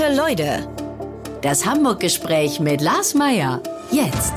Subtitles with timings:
[0.00, 0.66] Gute Leute.
[1.42, 3.62] Das Hamburg-Gespräch mit Lars Meier.
[3.92, 4.32] Jetzt.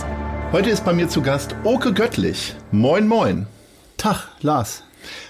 [0.52, 2.54] Heute ist bei mir zu Gast Oke Göttlich.
[2.72, 3.48] Moin, moin.
[3.96, 4.84] Tag, Lars.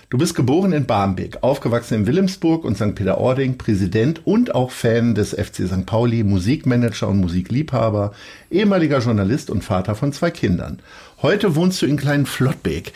[0.09, 2.95] Du bist geboren in Barmbek, aufgewachsen in Wilhelmsburg und St.
[2.95, 5.85] Peter-Ording, Präsident und auch Fan des FC St.
[5.85, 8.13] Pauli, Musikmanager und Musikliebhaber,
[8.49, 10.79] ehemaliger Journalist und Vater von zwei Kindern.
[11.21, 12.93] Heute wohnst du in Kleinen Flottbek.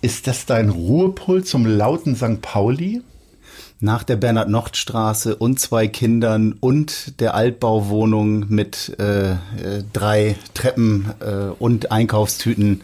[0.00, 2.40] Ist das dein Ruhepol zum lauten St.
[2.40, 3.02] Pauli?
[3.80, 9.36] Nach der Bernhard-Nocht-Straße und zwei Kindern und der Altbauwohnung mit äh, äh,
[9.92, 12.82] drei Treppen äh, und Einkaufstüten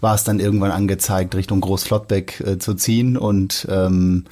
[0.00, 4.24] war es dann irgendwann angezeigt, Richtung Großflottbeck äh, zu ziehen und ähm,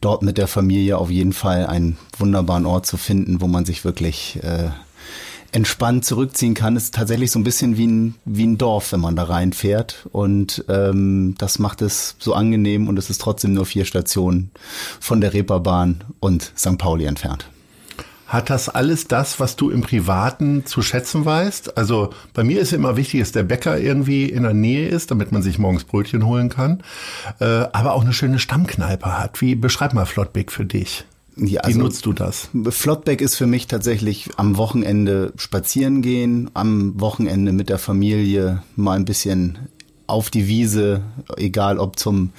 [0.00, 3.84] dort mit der Familie auf jeden Fall einen wunderbaren Ort zu finden, wo man sich
[3.84, 4.70] wirklich äh,
[5.52, 9.16] entspannt zurückziehen kann, ist tatsächlich so ein bisschen wie ein, wie ein Dorf, wenn man
[9.16, 10.08] da reinfährt.
[10.12, 14.50] Und ähm, das macht es so angenehm und es ist trotzdem nur vier Stationen
[15.00, 16.78] von der Reeperbahn und St.
[16.78, 17.46] Pauli entfernt.
[18.30, 21.76] Hat das alles das, was du im Privaten zu schätzen weißt?
[21.76, 25.32] Also bei mir ist immer wichtig, dass der Bäcker irgendwie in der Nähe ist, damit
[25.32, 26.84] man sich morgens Brötchen holen kann,
[27.40, 29.40] äh, aber auch eine schöne Stammkneipe hat.
[29.40, 31.06] Wie beschreib mal Flottbeck für dich?
[31.42, 32.48] Ja, also Wie nutzt du das?
[32.68, 38.96] Flottbeck ist für mich tatsächlich am Wochenende spazieren gehen, am Wochenende mit der Familie mal
[38.96, 39.58] ein bisschen
[40.06, 41.02] auf die Wiese,
[41.36, 42.30] egal ob zum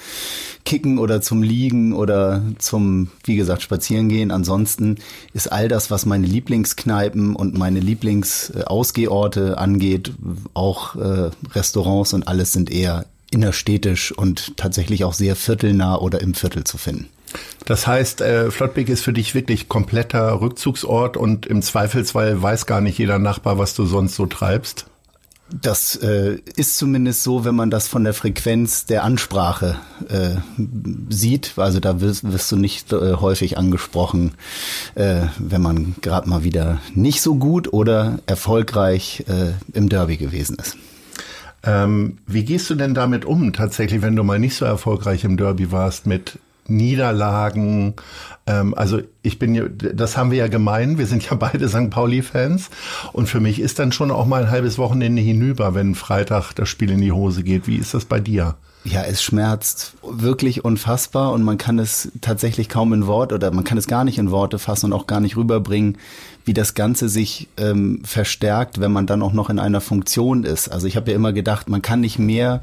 [0.65, 4.29] Kicken oder zum Liegen oder zum, wie gesagt, Spazieren gehen.
[4.29, 4.97] Ansonsten
[5.33, 10.11] ist all das, was meine Lieblingskneipen und meine Lieblingsausgehorte angeht,
[10.53, 16.33] auch äh, Restaurants und alles sind eher innerstädtisch und tatsächlich auch sehr viertelnah oder im
[16.33, 17.07] Viertel zu finden.
[17.65, 22.81] Das heißt, äh, Flottbek ist für dich wirklich kompletter Rückzugsort und im Zweifelsfall weiß gar
[22.81, 24.87] nicht jeder Nachbar, was du sonst so treibst?
[25.53, 29.75] Das äh, ist zumindest so, wenn man das von der Frequenz der Ansprache
[30.07, 30.35] äh,
[31.09, 31.53] sieht.
[31.57, 34.31] Also da wirst, wirst du nicht äh, häufig angesprochen,
[34.95, 40.55] äh, wenn man gerade mal wieder nicht so gut oder erfolgreich äh, im Derby gewesen
[40.55, 40.77] ist.
[41.63, 45.37] Ähm, wie gehst du denn damit um, tatsächlich, wenn du mal nicht so erfolgreich im
[45.37, 47.95] Derby warst, mit Niederlagen.
[48.47, 50.97] Ähm, also ich bin ja, das haben wir ja gemein.
[50.97, 51.89] Wir sind ja beide St.
[51.89, 52.69] Pauli-Fans.
[53.13, 56.69] Und für mich ist dann schon auch mal ein halbes Wochenende hinüber, wenn Freitag das
[56.69, 57.67] Spiel in die Hose geht.
[57.67, 58.55] Wie ist das bei dir?
[58.83, 63.63] Ja, es schmerzt wirklich unfassbar und man kann es tatsächlich kaum in Wort oder man
[63.63, 65.99] kann es gar nicht in Worte fassen und auch gar nicht rüberbringen,
[66.45, 70.69] wie das Ganze sich ähm, verstärkt, wenn man dann auch noch in einer Funktion ist.
[70.69, 72.61] Also ich habe ja immer gedacht, man kann nicht mehr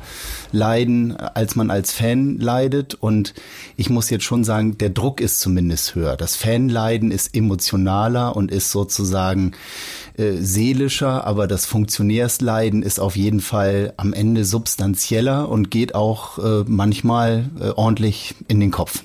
[0.52, 2.94] leiden, als man als Fan leidet.
[2.94, 3.34] Und
[3.76, 6.16] ich muss jetzt schon sagen, der Druck ist zumindest höher.
[6.16, 9.52] Das Fanleiden ist emotionaler und ist sozusagen
[10.16, 16.38] äh, seelischer, aber das Funktionärsleiden ist auf jeden Fall am Ende substanzieller und geht auch
[16.38, 19.04] äh, manchmal äh, ordentlich in den Kopf.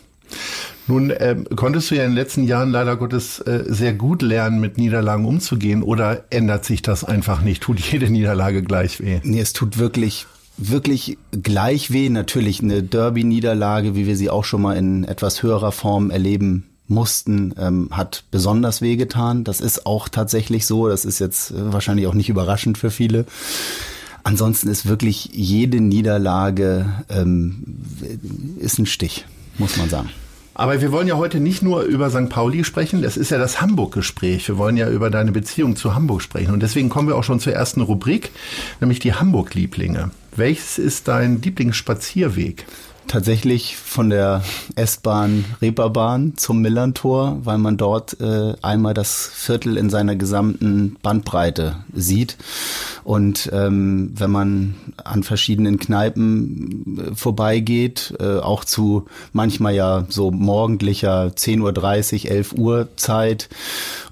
[0.88, 4.60] Nun ähm, konntest du ja in den letzten Jahren leider Gottes äh, sehr gut lernen,
[4.60, 7.64] mit Niederlagen umzugehen oder ändert sich das einfach nicht?
[7.64, 9.20] Tut jede Niederlage gleich weh?
[9.24, 10.28] Nee, es tut wirklich
[10.58, 12.10] wirklich gleich weh.
[12.10, 17.54] Natürlich eine Derby-Niederlage, wie wir sie auch schon mal in etwas höherer Form erleben mussten,
[17.58, 19.44] ähm, hat besonders wehgetan.
[19.44, 20.88] Das ist auch tatsächlich so.
[20.88, 23.26] Das ist jetzt äh, wahrscheinlich auch nicht überraschend für viele.
[24.24, 27.80] Ansonsten ist wirklich jede Niederlage ähm,
[28.60, 29.26] ist ein Stich,
[29.58, 30.10] muss man sagen.
[30.56, 32.30] Aber wir wollen ja heute nicht nur über St.
[32.30, 34.48] Pauli sprechen, das ist ja das Hamburg-Gespräch.
[34.48, 36.54] Wir wollen ja über deine Beziehung zu Hamburg sprechen.
[36.54, 38.32] Und deswegen kommen wir auch schon zur ersten Rubrik,
[38.80, 40.12] nämlich die Hamburg-Lieblinge.
[40.36, 42.66] Welches ist dein Lieblingsspazierweg?
[43.08, 44.44] Tatsächlich von der
[44.76, 51.78] S-Bahn Reeperbahn zum Millantor, weil man dort äh, einmal das Viertel in seiner gesamten Bandbreite
[51.94, 52.38] sieht.
[53.04, 60.32] Und ähm, wenn man an verschiedenen Kneipen äh, vorbeigeht, äh, auch zu manchmal ja so
[60.32, 63.50] morgendlicher 10.30 Uhr, 11 Uhr Zeit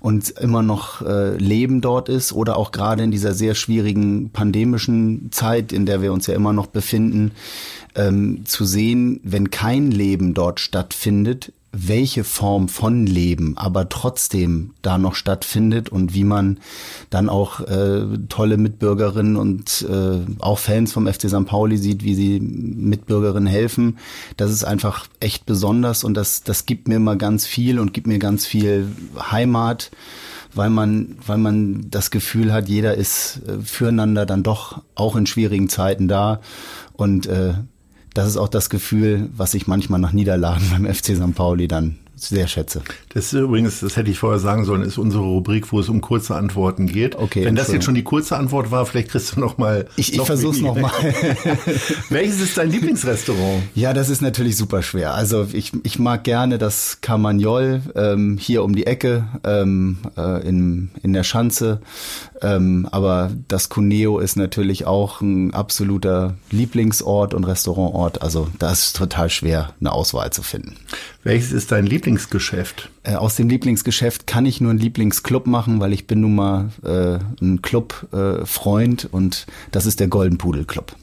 [0.01, 5.31] und immer noch äh, Leben dort ist oder auch gerade in dieser sehr schwierigen pandemischen
[5.31, 7.31] Zeit, in der wir uns ja immer noch befinden,
[7.95, 14.97] ähm, zu sehen, wenn kein Leben dort stattfindet, welche Form von Leben aber trotzdem da
[14.97, 16.59] noch stattfindet und wie man
[17.09, 21.45] dann auch äh, tolle Mitbürgerinnen und äh, auch Fans vom FC St.
[21.45, 23.99] Pauli sieht, wie sie Mitbürgerinnen helfen.
[24.35, 28.07] Das ist einfach echt besonders und das, das gibt mir immer ganz viel und gibt
[28.07, 28.87] mir ganz viel
[29.31, 29.91] Heimat
[30.53, 35.25] weil man, weil man das Gefühl hat, jeder ist äh, füreinander dann doch auch in
[35.25, 36.41] schwierigen Zeiten da.
[36.94, 37.53] Und äh,
[38.13, 41.33] das ist auch das Gefühl, was ich manchmal nach Niederlagen beim FC St.
[41.35, 42.83] Pauli dann sehr schätze.
[43.13, 46.01] Das ist übrigens, das hätte ich vorher sagen sollen, ist unsere Rubrik, wo es um
[46.01, 47.15] kurze Antworten geht.
[47.15, 49.87] Okay, Wenn das jetzt schon die kurze Antwort war, vielleicht kriegst du noch mal.
[49.95, 50.91] Ich, ich versuch's noch mal.
[52.09, 53.63] Welches ist dein Lieblingsrestaurant?
[53.73, 55.15] Ja, das ist natürlich super schwer.
[55.15, 60.91] Also ich, ich mag gerne das Carmagnol ähm, hier um die Ecke ähm, äh, in,
[61.01, 61.81] in der Schanze.
[62.41, 68.21] Ähm, aber das Cuneo ist natürlich auch ein absoluter Lieblingsort und Restaurantort.
[68.21, 70.75] Also da ist total schwer, eine Auswahl zu finden.
[71.23, 72.89] Welches ist dein Lieblingsgeschäft?
[73.03, 76.69] Äh, aus dem Lieblingsgeschäft kann ich nur einen Lieblingsclub machen, weil ich bin nun mal
[76.83, 80.95] äh, ein Clubfreund äh, und das ist der Golden Pudel Club.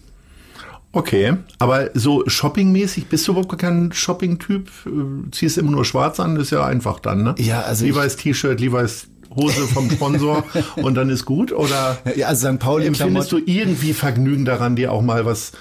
[0.90, 4.70] Okay, aber so shoppingmäßig bist du überhaupt kein Shopping-Typ?
[4.86, 7.34] Äh, ziehst immer nur schwarz an, ist ja einfach dann, ne?
[7.38, 9.06] Ja, also Levi's T-Shirt, Levi's
[9.38, 10.44] Hose vom Sponsor
[10.76, 11.52] und dann ist gut?
[11.52, 12.58] Oder ja, also St.
[12.58, 15.52] Pauli empfindest du irgendwie Vergnügen daran, dir auch mal was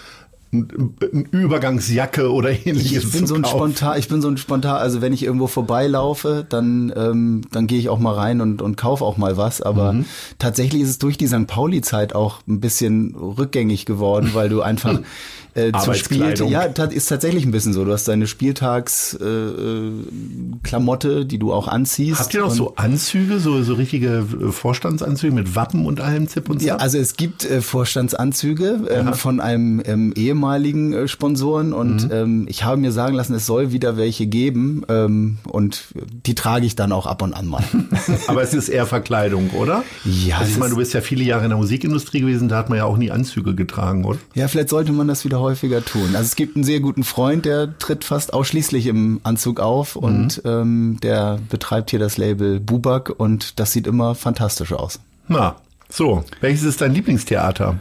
[0.51, 3.03] Übergangsjacke oder ähnliches.
[3.03, 3.57] Ich bin so ein kaufen.
[3.57, 7.77] spontan, ich bin so ein spontan, also wenn ich irgendwo vorbeilaufe, dann ähm, dann gehe
[7.79, 9.61] ich auch mal rein und und kaufe auch mal was.
[9.61, 10.05] Aber mhm.
[10.39, 11.47] tatsächlich ist es durch die St.
[11.47, 15.01] Pauli-Zeit auch ein bisschen rückgängig geworden, weil du einfach
[15.57, 17.83] äh, zu Spiel, ja, ist tatsächlich ein bisschen so.
[17.83, 22.19] Du hast deine Spieltagsklamotte, äh, äh die du auch anziehst.
[22.19, 26.47] Habt ihr noch so Anzüge, so, so richtige äh, Vorstandsanzüge mit Wappen und allem Zip
[26.49, 26.67] und Zap?
[26.67, 32.11] Ja, also es gibt äh, Vorstandsanzüge ähm, von einem ähm, ehemaligen äh, Sponsoren und mhm.
[32.11, 35.85] ähm, ich habe mir sagen lassen, es soll wieder welche geben ähm, und
[36.25, 37.63] die trage ich dann auch ab und an mal.
[38.27, 39.83] Aber es ist eher Verkleidung, oder?
[40.05, 40.37] Ja.
[40.37, 42.77] Also ich meine, du bist ja viele Jahre in der Musikindustrie gewesen, da hat man
[42.77, 44.19] ja auch nie Anzüge getragen, oder?
[44.35, 46.09] Ja, vielleicht sollte man das wieder häufiger tun.
[46.15, 50.03] Also es gibt einen sehr guten Freund, der tritt fast ausschließlich im Anzug auf mhm.
[50.03, 54.99] und ähm, der betreibt hier das Label Bubak und das sieht immer fantastisch aus.
[55.27, 55.55] Na,
[55.89, 56.25] so.
[56.41, 57.79] Welches ist dein Lieblingstheater?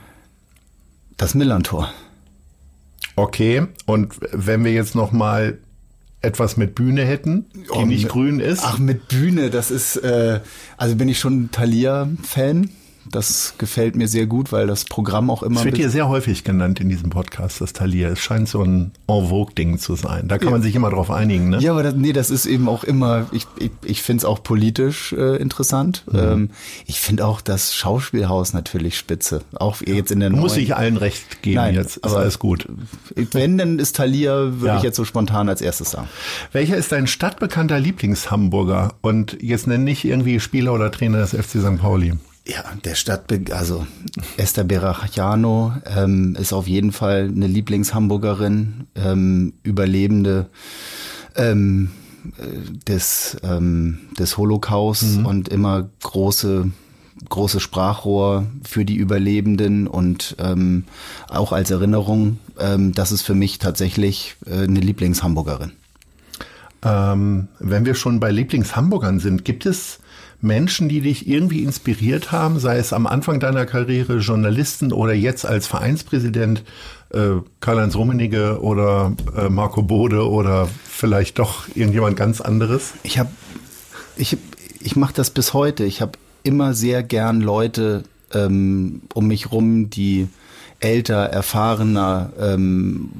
[1.16, 1.90] Das Millantor.
[3.16, 3.66] Okay.
[3.86, 5.58] Und wenn wir jetzt noch mal
[6.22, 8.62] etwas mit Bühne hätten, die oh, nicht mit, grün ist.
[8.64, 10.40] Ach, mit Bühne, das ist, äh,
[10.76, 12.70] also bin ich schon Thalia-Fan.
[13.10, 15.60] Das gefällt mir sehr gut, weil das Programm auch immer.
[15.60, 18.10] Es wird hier sehr häufig genannt in diesem Podcast, das Talier.
[18.10, 20.28] Es scheint so ein en vogue Ding zu sein.
[20.28, 20.52] Da kann ja.
[20.52, 21.58] man sich immer drauf einigen, ne?
[21.58, 24.42] Ja, aber das, nee, das ist eben auch immer, ich, ich, ich finde es auch
[24.42, 26.04] politisch äh, interessant.
[26.10, 26.18] Mhm.
[26.18, 26.50] Ähm,
[26.86, 29.42] ich finde auch das Schauspielhaus natürlich spitze.
[29.54, 31.98] Auch jetzt in der Du musst ich allen recht geben Nein, jetzt.
[31.98, 32.68] Ist aber alles gut.
[33.14, 34.76] Wenn, dann ist Thalia, würde ja.
[34.78, 36.08] ich jetzt so spontan als erstes sagen.
[36.52, 38.94] Welcher ist dein stadtbekannter Lieblingshamburger?
[39.00, 41.78] Und jetzt nenn nicht irgendwie Spieler oder Trainer des FC St.
[41.78, 42.14] Pauli.
[42.46, 43.86] Ja, der Stadtbe also
[44.36, 50.46] Esther Berachiano ähm, ist auf jeden Fall eine Lieblingshamburgerin, ähm, Überlebende
[51.34, 51.90] ähm,
[52.86, 55.26] des, ähm, des Holocaust mhm.
[55.26, 56.70] und immer große
[57.28, 60.84] große Sprachrohr für die Überlebenden und ähm,
[61.28, 65.72] auch als Erinnerung, ähm, das ist für mich tatsächlich äh, eine Lieblingshamburgerin.
[66.82, 69.98] Ähm, wenn wir schon bei Lieblingshamburgern sind, gibt es
[70.40, 75.46] Menschen, die dich irgendwie inspiriert haben, sei es am Anfang deiner Karriere Journalisten oder jetzt
[75.46, 76.62] als Vereinspräsident
[77.10, 82.94] äh, Karl-Heinz Rummenigge oder äh, Marco Bode oder vielleicht doch irgendjemand ganz anderes?
[83.02, 83.30] Ich habe,
[84.16, 84.36] ich,
[84.80, 85.84] ich mache das bis heute.
[85.84, 86.12] Ich habe
[86.42, 90.28] immer sehr gern Leute ähm, um mich rum, die
[90.80, 93.10] älter, erfahrener, ähm,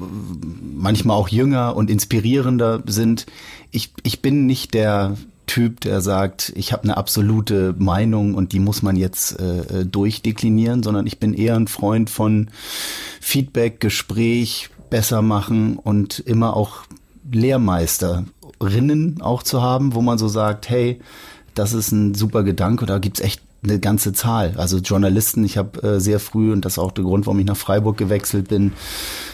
[0.75, 3.25] manchmal auch jünger und inspirierender sind.
[3.71, 8.59] Ich, ich bin nicht der Typ, der sagt, ich habe eine absolute Meinung und die
[8.59, 12.49] muss man jetzt äh, durchdeklinieren, sondern ich bin eher ein Freund von
[13.19, 16.83] Feedback, Gespräch, besser machen und immer auch
[17.31, 20.99] Lehrmeisterinnen auch zu haben, wo man so sagt, hey,
[21.55, 24.53] das ist ein super Gedanke, da gibt's echt eine ganze Zahl.
[24.57, 27.45] Also Journalisten, ich habe äh, sehr früh, und das ist auch der Grund, warum ich
[27.45, 28.73] nach Freiburg gewechselt bin,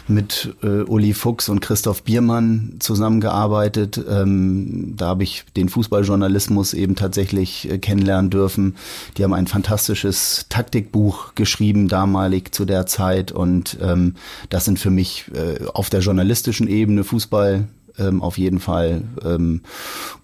[0.08, 4.00] mit äh, Uli Fuchs und Christoph Biermann zusammengearbeitet.
[4.10, 8.76] Ähm, da habe ich den Fußballjournalismus eben tatsächlich äh, kennenlernen dürfen.
[9.18, 13.32] Die haben ein fantastisches Taktikbuch geschrieben, damalig zu der Zeit.
[13.32, 14.16] Und ähm,
[14.50, 17.68] das sind für mich äh, auf der journalistischen Ebene Fußball
[18.00, 19.62] ähm, auf jeden Fall ähm,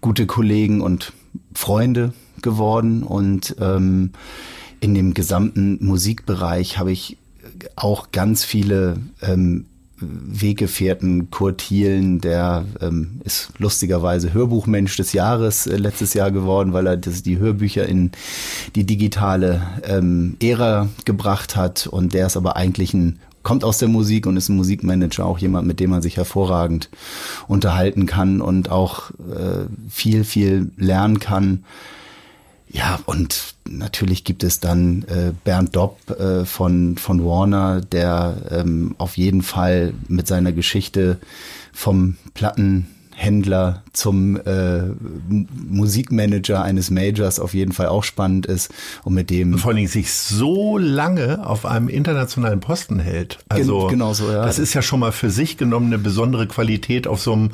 [0.01, 1.13] gute Kollegen und
[1.53, 4.11] Freunde geworden und ähm,
[4.79, 7.17] in dem gesamten Musikbereich habe ich
[7.75, 9.65] auch ganz viele ähm,
[10.01, 16.87] Weggefährten, Kurt Thielen, der ähm, ist lustigerweise Hörbuchmensch des Jahres äh, letztes Jahr geworden, weil
[16.87, 18.11] er das, die Hörbücher in
[18.75, 23.87] die digitale ähm, Ära gebracht hat und der ist aber eigentlich ein kommt aus der
[23.87, 26.89] Musik und ist ein Musikmanager, auch jemand, mit dem man sich hervorragend
[27.47, 31.63] unterhalten kann und auch äh, viel, viel lernen kann.
[32.71, 38.95] Ja, und natürlich gibt es dann äh, Bernd Dopp äh, von, von Warner, der ähm,
[38.99, 41.17] auf jeden Fall mit seiner Geschichte
[41.73, 42.87] vom Platten
[43.19, 44.83] Händler zum äh,
[45.69, 48.73] Musikmanager eines Majors auf jeden Fall auch spannend ist
[49.03, 53.39] und mit dem vor allen Dingen sich so lange auf einem internationalen Posten hält.
[53.49, 54.45] Also Gen genau so, ja.
[54.45, 57.49] das ist ja schon mal für sich genommen eine besondere Qualität, auf so einem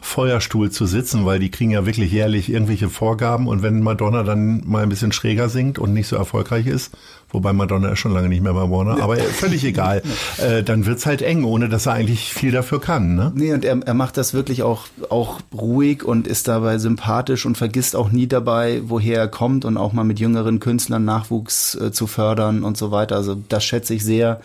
[0.00, 4.62] Feuerstuhl zu sitzen, weil die kriegen ja wirklich jährlich irgendwelche Vorgaben und wenn Madonna dann
[4.66, 6.96] mal ein bisschen schräger singt und nicht so erfolgreich ist,
[7.32, 10.02] wobei Madonna ist schon lange nicht mehr bei Warner, aber völlig egal,
[10.38, 13.14] äh, dann wird's halt eng, ohne dass er eigentlich viel dafür kann.
[13.14, 13.32] Ne?
[13.34, 17.56] Nee, und er, er macht das wirklich auch, auch ruhig und ist dabei sympathisch und
[17.56, 21.92] vergisst auch nie dabei, woher er kommt und auch mal mit jüngeren Künstlern Nachwuchs äh,
[21.92, 23.16] zu fördern und so weiter.
[23.16, 24.40] Also das schätze ich sehr.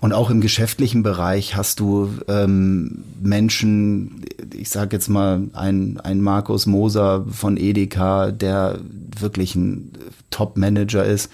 [0.00, 6.20] Und auch im geschäftlichen Bereich hast du ähm, Menschen, ich sage jetzt mal ein, ein
[6.20, 8.78] Markus Moser von Edeka, der
[9.20, 9.92] wirklich ein
[10.30, 11.30] Top-Manager ist,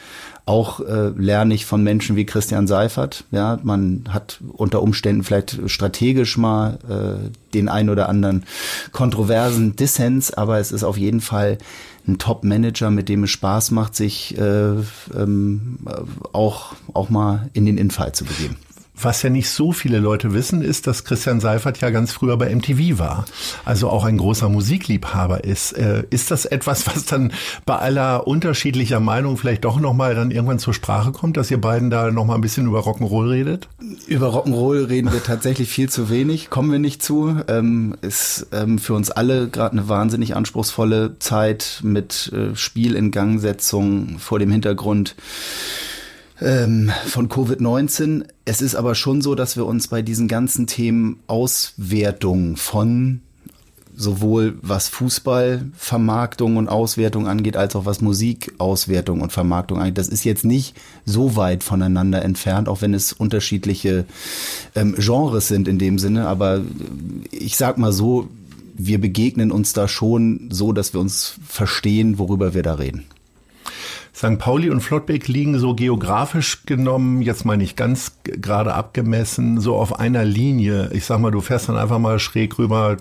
[0.46, 3.24] auch äh, lerne ich von Menschen wie Christian Seifert.
[3.30, 8.44] Ja, man hat unter Umständen vielleicht strategisch mal äh, den ein oder anderen
[8.92, 11.58] kontroversen Dissens, aber es ist auf jeden Fall
[12.06, 14.74] ein Top-Manager, mit dem es Spaß macht, sich äh,
[15.16, 15.78] ähm,
[16.32, 18.56] auch, auch mal in den Infall zu begeben.
[19.00, 22.54] Was ja nicht so viele Leute wissen, ist, dass Christian Seifert ja ganz früher bei
[22.54, 23.24] MTV war.
[23.64, 25.72] Also auch ein großer Musikliebhaber ist.
[25.72, 27.32] Äh, ist das etwas, was dann
[27.66, 31.90] bei aller unterschiedlicher Meinung vielleicht doch nochmal dann irgendwann zur Sprache kommt, dass ihr beiden
[31.90, 33.68] da nochmal ein bisschen über Rock'n'Roll redet?
[34.06, 37.36] Über Rock'n'Roll reden wir tatsächlich viel zu wenig, kommen wir nicht zu.
[37.48, 44.38] Ähm, ist ähm, für uns alle gerade eine wahnsinnig anspruchsvolle Zeit mit äh, Spielingangsetzung vor
[44.38, 45.16] dem Hintergrund
[46.40, 48.24] ähm, von Covid-19.
[48.44, 53.20] Es ist aber schon so, dass wir uns bei diesen ganzen Themen Auswertung von
[53.96, 59.98] sowohl was Fußballvermarktung und Auswertung angeht, als auch was Musikauswertung und Vermarktung angeht.
[59.98, 60.74] Das ist jetzt nicht
[61.04, 64.04] so weit voneinander entfernt, auch wenn es unterschiedliche
[64.74, 66.26] ähm, Genres sind in dem Sinne.
[66.26, 66.62] Aber
[67.30, 68.28] ich sag mal so,
[68.76, 73.04] wir begegnen uns da schon so, dass wir uns verstehen, worüber wir da reden.
[74.14, 74.38] St.
[74.38, 79.98] Pauli und Flottbek liegen so geografisch genommen, jetzt mal nicht ganz gerade abgemessen, so auf
[79.98, 80.90] einer Linie.
[80.92, 82.96] Ich sag mal, du fährst dann einfach mal schräg rüber,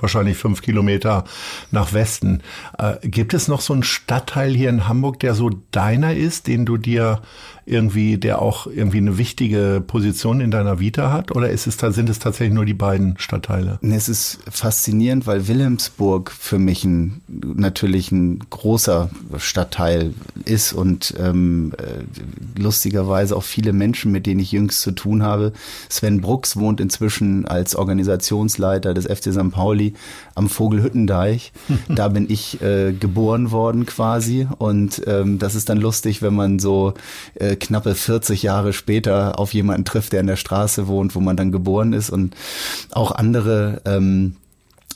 [0.00, 1.24] wahrscheinlich fünf Kilometer
[1.70, 2.42] nach Westen.
[2.78, 6.64] Äh, gibt es noch so einen Stadtteil hier in Hamburg, der so deiner ist, den
[6.64, 7.20] du dir
[7.66, 11.34] irgendwie, der auch irgendwie eine wichtige Position in deiner Vita hat?
[11.34, 13.78] Oder ist es, sind es tatsächlich nur die beiden Stadtteile?
[13.82, 20.12] Es ist faszinierend, weil Wilhelmsburg für mich ein, natürlich ein großer Stadtteil
[20.44, 25.52] ist und ähm, äh, lustigerweise auch viele Menschen, mit denen ich jüngst zu tun habe.
[25.88, 29.50] Sven Brucks wohnt inzwischen als Organisationsleiter des FC St.
[29.50, 29.94] Pauli
[30.34, 31.52] am Vogelhüttendeich.
[31.88, 36.58] da bin ich äh, geboren worden quasi und ähm, das ist dann lustig, wenn man
[36.58, 36.94] so
[37.34, 41.36] äh, knappe 40 Jahre später auf jemanden trifft, der in der Straße wohnt, wo man
[41.36, 42.34] dann geboren ist und
[42.92, 44.36] auch andere ähm,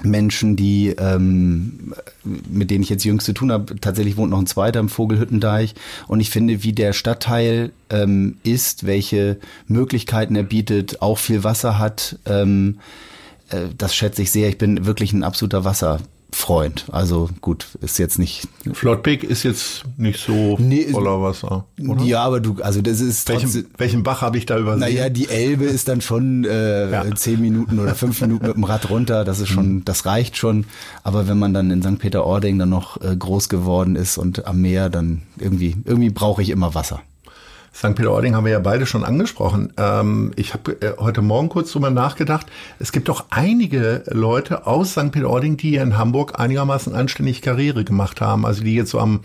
[0.03, 4.47] Menschen, die ähm, mit denen ich jetzt jüngst zu tun habe, tatsächlich wohnt noch ein
[4.47, 5.75] zweiter im Vogelhüttendeich
[6.07, 11.79] und ich finde, wie der Stadtteil ähm, ist, welche Möglichkeiten er bietet, auch viel Wasser
[11.79, 12.79] hat, ähm,
[13.51, 14.49] äh, das schätze ich sehr.
[14.49, 16.01] Ich bin wirklich ein absoluter Wasser
[16.31, 16.85] Freund.
[16.93, 18.47] Also gut, ist jetzt nicht.
[18.73, 21.65] Flottbek ist jetzt nicht so nee, voller Wasser.
[21.81, 22.03] Oder?
[22.03, 24.81] Ja, aber du, also das ist trotzdem, welchen, welchen Bach habe ich da übersehen?
[24.81, 27.15] Naja, die Elbe ist dann schon äh, ja.
[27.15, 29.25] zehn Minuten oder fünf Minuten mit dem Rad runter.
[29.25, 29.85] Das ist schon, mhm.
[29.87, 30.67] das reicht schon.
[31.03, 31.99] Aber wenn man dann in St.
[31.99, 36.51] Peter-Ording dann noch äh, groß geworden ist und am Meer, dann irgendwie, irgendwie brauche ich
[36.51, 37.01] immer Wasser.
[37.75, 37.95] St.
[37.95, 39.73] Peter-Ording haben wir ja beide schon angesprochen.
[39.77, 42.47] Ähm, ich habe äh, heute Morgen kurz drüber nachgedacht.
[42.79, 45.13] Es gibt doch einige Leute aus St.
[45.13, 48.47] Peter-Ording, die hier in Hamburg einigermaßen anständig Karriere gemacht haben.
[48.47, 49.21] Also die jetzt so am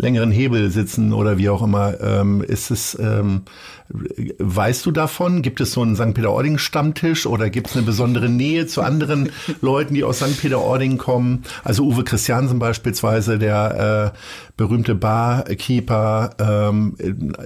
[0.00, 2.00] längeren Hebel sitzen oder wie auch immer.
[2.00, 3.42] Ähm, ist es, ähm,
[3.88, 5.42] weißt du davon?
[5.42, 6.14] Gibt es so einen St.
[6.14, 9.30] Peter-Ording-Stammtisch oder gibt es eine besondere Nähe zu anderen
[9.60, 10.40] Leuten, die aus St.
[10.40, 11.44] Peter-Ording kommen?
[11.64, 14.18] Also Uwe Christiansen beispielsweise, der äh,
[14.56, 16.96] berühmte Barkeeper, ähm,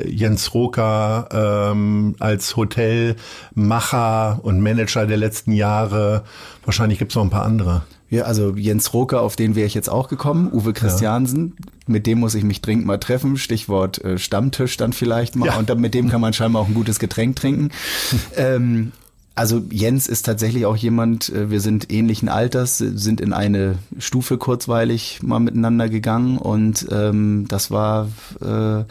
[0.06, 1.28] Jens Roker
[1.72, 6.24] ähm, als Hotelmacher und Manager der letzten Jahre.
[6.64, 7.82] Wahrscheinlich gibt es noch ein paar andere.
[8.10, 10.52] Ja, also Jens Roker, auf den wäre ich jetzt auch gekommen.
[10.52, 11.72] Uwe Christiansen, ja.
[11.86, 13.36] mit dem muss ich mich dringend mal treffen.
[13.36, 15.46] Stichwort äh, Stammtisch dann vielleicht mal.
[15.46, 15.56] Ja.
[15.58, 17.70] Und dann, mit dem kann man scheinbar auch ein gutes Getränk trinken.
[18.36, 18.92] ähm,
[19.34, 24.38] also Jens ist tatsächlich auch jemand, äh, wir sind ähnlichen Alters, sind in eine Stufe
[24.38, 28.08] kurzweilig mal miteinander gegangen und ähm, das war
[28.40, 28.84] äh,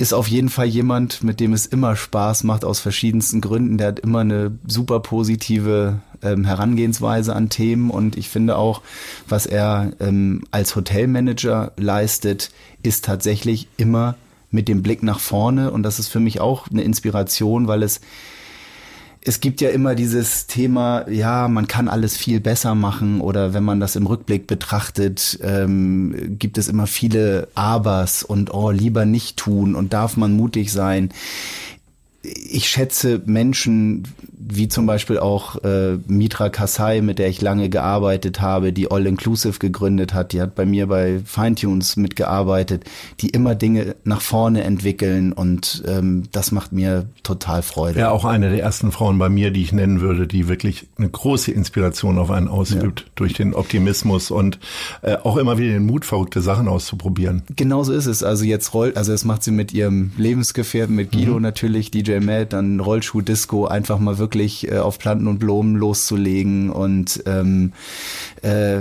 [0.00, 3.76] ist auf jeden Fall jemand, mit dem es immer Spaß macht aus verschiedensten Gründen.
[3.76, 8.80] Der hat immer eine super positive ähm, Herangehensweise an Themen und ich finde auch,
[9.28, 12.50] was er ähm, als Hotelmanager leistet,
[12.82, 14.14] ist tatsächlich immer
[14.50, 18.00] mit dem Blick nach vorne und das ist für mich auch eine Inspiration, weil es
[19.30, 23.62] es gibt ja immer dieses Thema, ja, man kann alles viel besser machen oder wenn
[23.62, 29.36] man das im Rückblick betrachtet, ähm, gibt es immer viele Abers und oh, lieber nicht
[29.36, 31.10] tun und darf man mutig sein.
[32.24, 34.02] Ich schätze Menschen
[34.40, 39.06] wie zum Beispiel auch äh, Mitra Kasai, mit der ich lange gearbeitet habe, die All
[39.06, 42.84] Inclusive gegründet hat, die hat bei mir bei Feintunes mitgearbeitet,
[43.20, 48.00] die immer Dinge nach vorne entwickeln und ähm, das macht mir total Freude.
[48.00, 51.08] Ja, auch eine der ersten Frauen bei mir, die ich nennen würde, die wirklich eine
[51.08, 53.06] große Inspiration auf einen ausübt ja.
[53.14, 54.58] durch den Optimismus und
[55.02, 57.42] äh, auch immer wieder den Mut, verrückte Sachen auszuprobieren.
[57.56, 58.22] Genauso ist es.
[58.22, 61.42] Also jetzt rollt, also das macht sie mit ihrem Lebensgefährten, mit Guido mhm.
[61.42, 66.70] natürlich, DJ DJ Matt, dann Rollschuh-Disco, einfach mal wirklich äh, auf Planten und Blumen loszulegen
[66.70, 67.72] und ähm,
[68.42, 68.78] äh,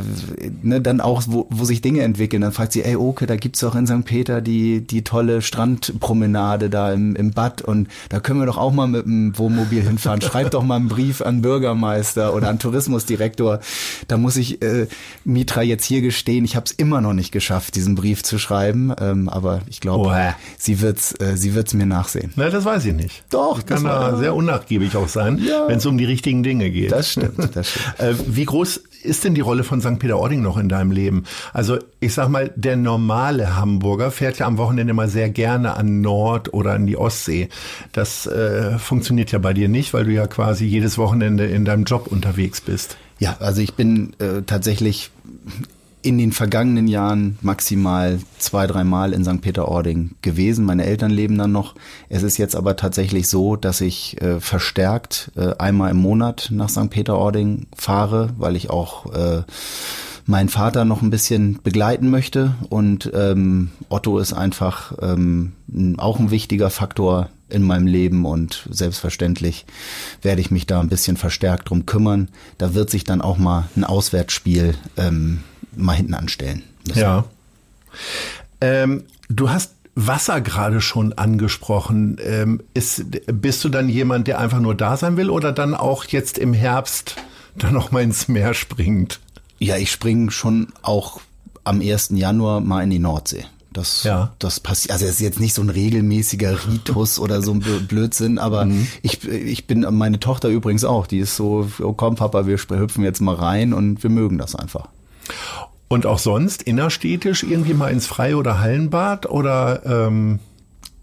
[0.62, 2.42] ne, dann auch, wo, wo sich Dinge entwickeln.
[2.42, 4.06] Dann fragt sie, ey Oke, da gibt's doch in St.
[4.06, 8.72] Peter die, die tolle Strandpromenade da im, im Bad und da können wir doch auch
[8.72, 10.22] mal mit dem Wohnmobil hinfahren.
[10.22, 13.60] Schreib doch mal einen Brief an Bürgermeister oder an Tourismusdirektor.
[14.08, 14.88] Da muss ich äh,
[15.24, 18.94] Mitra jetzt hier gestehen, ich habe es immer noch nicht geschafft, diesen Brief zu schreiben,
[19.00, 22.34] ähm, aber ich glaube, sie wird's, äh, sie wird's mir nachsehen.
[22.36, 23.24] Na, das weiß ich nicht.
[23.30, 25.68] Doch, kann da sehr unnachgiebig auch sein, ja.
[25.68, 26.92] wenn es um die richtigen Dinge geht.
[26.92, 27.94] Das stimmt, das stimmt.
[28.00, 30.00] äh, wie groß ist denn die Rolle von St.
[30.00, 31.24] Peter-Ording noch in deinem Leben?
[31.54, 36.02] Also ich sag mal, der normale Hamburger fährt ja am Wochenende mal sehr gerne an
[36.02, 37.50] Nord oder an die Ostsee.
[37.92, 41.86] Das äh, funktioniert ja bei dir nicht, weil du ja quasi jedes Wochenende in deinem
[41.86, 42.98] Job unterwegs bist.
[43.20, 45.12] Ja, also ich bin äh, tatsächlich
[46.02, 49.42] in den vergangenen Jahren maximal zwei, dreimal in St.
[49.42, 50.66] Peter-Ording gewesen.
[50.66, 51.76] Meine Eltern leben dann noch.
[52.08, 56.70] Es ist jetzt aber tatsächlich so, dass ich äh, verstärkt äh, einmal im Monat nach
[56.70, 56.90] St.
[56.90, 59.44] Peter-Ording fahre, weil ich auch äh,
[60.26, 62.56] meinen Vater noch ein bisschen begleiten möchte.
[62.70, 65.54] Und ähm, Otto ist einfach ähm,
[65.98, 69.66] auch ein wichtiger Faktor in meinem Leben und selbstverständlich
[70.22, 72.30] werde ich mich da ein bisschen verstärkt drum kümmern.
[72.58, 75.40] Da wird sich dann auch mal ein Auswärtsspiel ähm,
[75.84, 76.64] mal hinten anstellen.
[76.88, 77.00] Müssen.
[77.00, 77.26] Ja.
[78.62, 82.18] Ähm, du hast Wasser gerade schon angesprochen.
[82.24, 86.06] Ähm, ist, bist du dann jemand, der einfach nur da sein will oder dann auch
[86.06, 87.16] jetzt im Herbst
[87.58, 89.20] dann noch mal ins Meer springt?
[89.58, 91.20] Ja, ich springe schon auch
[91.64, 92.12] am 1.
[92.14, 93.46] Januar mal in die Nordsee.
[93.72, 94.34] Das, ja.
[94.40, 98.40] das passiert, also es ist jetzt nicht so ein regelmäßiger Ritus oder so ein Blödsinn,
[98.40, 98.88] aber mhm.
[99.04, 103.04] ich, ich bin, meine Tochter übrigens auch, die ist so, oh komm Papa, wir hüpfen
[103.04, 104.88] jetzt mal rein und wir mögen das einfach.
[105.88, 110.40] Und auch sonst innerstädtisch irgendwie mal ins Freie oder Hallenbad oder ähm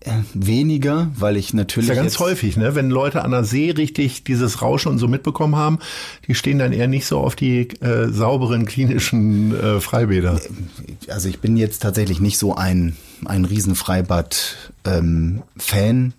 [0.07, 1.91] äh, weniger, weil ich natürlich.
[1.91, 2.77] Ist ja ganz häufig, ne?
[2.77, 5.81] Wenn Leute an der See richtig dieses Rauschen und so mitbekommen haben,
[6.29, 10.41] die stehen dann eher nicht so auf die äh, sauberen klinischen äh, Freibäder.
[11.09, 15.43] Also ich bin jetzt tatsächlich nicht so ein, ein Riesenfreibad-Fan.
[15.75, 16.12] Ähm,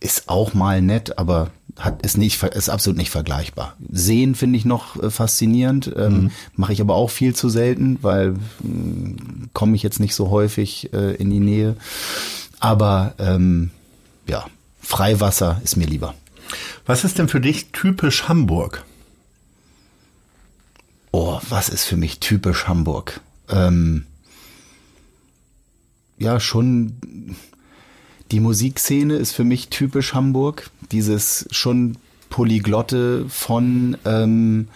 [0.00, 3.76] ist auch mal nett, aber hat ist nicht ist absolut nicht vergleichbar.
[3.90, 6.30] Sehen finde ich noch äh, faszinierend, ähm, mhm.
[6.54, 8.36] mache ich aber auch viel zu selten, weil äh,
[9.52, 11.76] komme ich jetzt nicht so häufig äh, in die Nähe.
[12.60, 13.70] Aber ähm,
[14.28, 14.46] ja,
[14.80, 16.14] Freiwasser ist mir lieber.
[16.86, 18.84] Was ist denn für dich typisch Hamburg?
[21.10, 23.20] Oh, was ist für mich typisch Hamburg?
[23.48, 24.06] Ähm,
[26.18, 27.36] ja, schon
[28.30, 30.70] die Musikszene ist für mich typisch Hamburg.
[30.92, 31.96] Dieses schon
[32.30, 34.68] Polyglotte von ähm,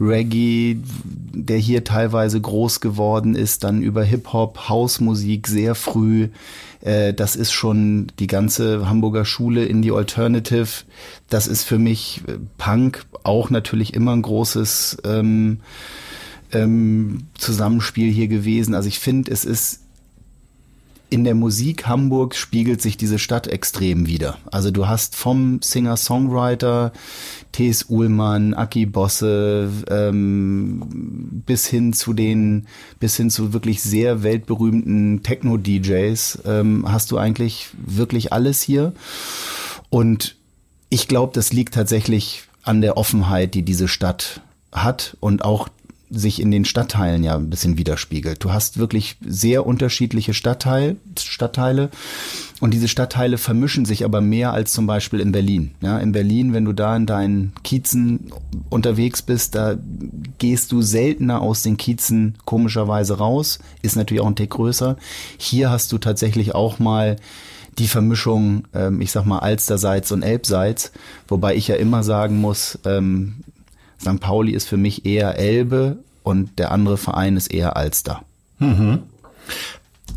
[0.00, 0.78] Reggae,
[1.32, 6.28] der hier teilweise groß geworden ist, dann über Hip-Hop, Hausmusik sehr früh.
[6.80, 10.84] Äh, das ist schon die ganze Hamburger Schule in die Alternative.
[11.28, 15.60] Das ist für mich äh, Punk auch natürlich immer ein großes ähm,
[16.52, 18.74] ähm, Zusammenspiel hier gewesen.
[18.74, 19.83] Also ich finde, es ist
[21.14, 24.36] in der Musik Hamburg spiegelt sich diese Stadt extrem wieder.
[24.50, 26.92] Also du hast vom Singer-Songwriter
[27.52, 27.86] T.S.
[27.88, 30.82] Uhlmann, Aki Bosse ähm,
[31.46, 32.66] bis hin zu den,
[32.98, 38.92] bis hin zu wirklich sehr weltberühmten Techno-DJs ähm, hast du eigentlich wirklich alles hier.
[39.90, 40.34] Und
[40.88, 44.40] ich glaube, das liegt tatsächlich an der Offenheit, die diese Stadt
[44.72, 45.68] hat und auch
[46.18, 48.42] sich in den Stadtteilen ja ein bisschen widerspiegelt.
[48.42, 51.90] Du hast wirklich sehr unterschiedliche Stadtteil, Stadtteile
[52.60, 55.74] und diese Stadtteile vermischen sich aber mehr als zum Beispiel in Berlin.
[55.80, 58.32] Ja, in Berlin, wenn du da in deinen Kiezen
[58.70, 59.76] unterwegs bist, da
[60.38, 64.96] gehst du seltener aus den Kiezen komischerweise raus, ist natürlich auch ein Tick größer.
[65.36, 67.16] Hier hast du tatsächlich auch mal
[67.78, 70.92] die Vermischung, ähm, ich sag mal, Alsterseits und Elbseits,
[71.28, 73.43] wobei ich ja immer sagen muss, ähm,
[74.04, 74.20] St.
[74.20, 78.22] Pauli ist für mich eher Elbe und der andere Verein ist eher Alster.
[78.58, 79.02] Mhm.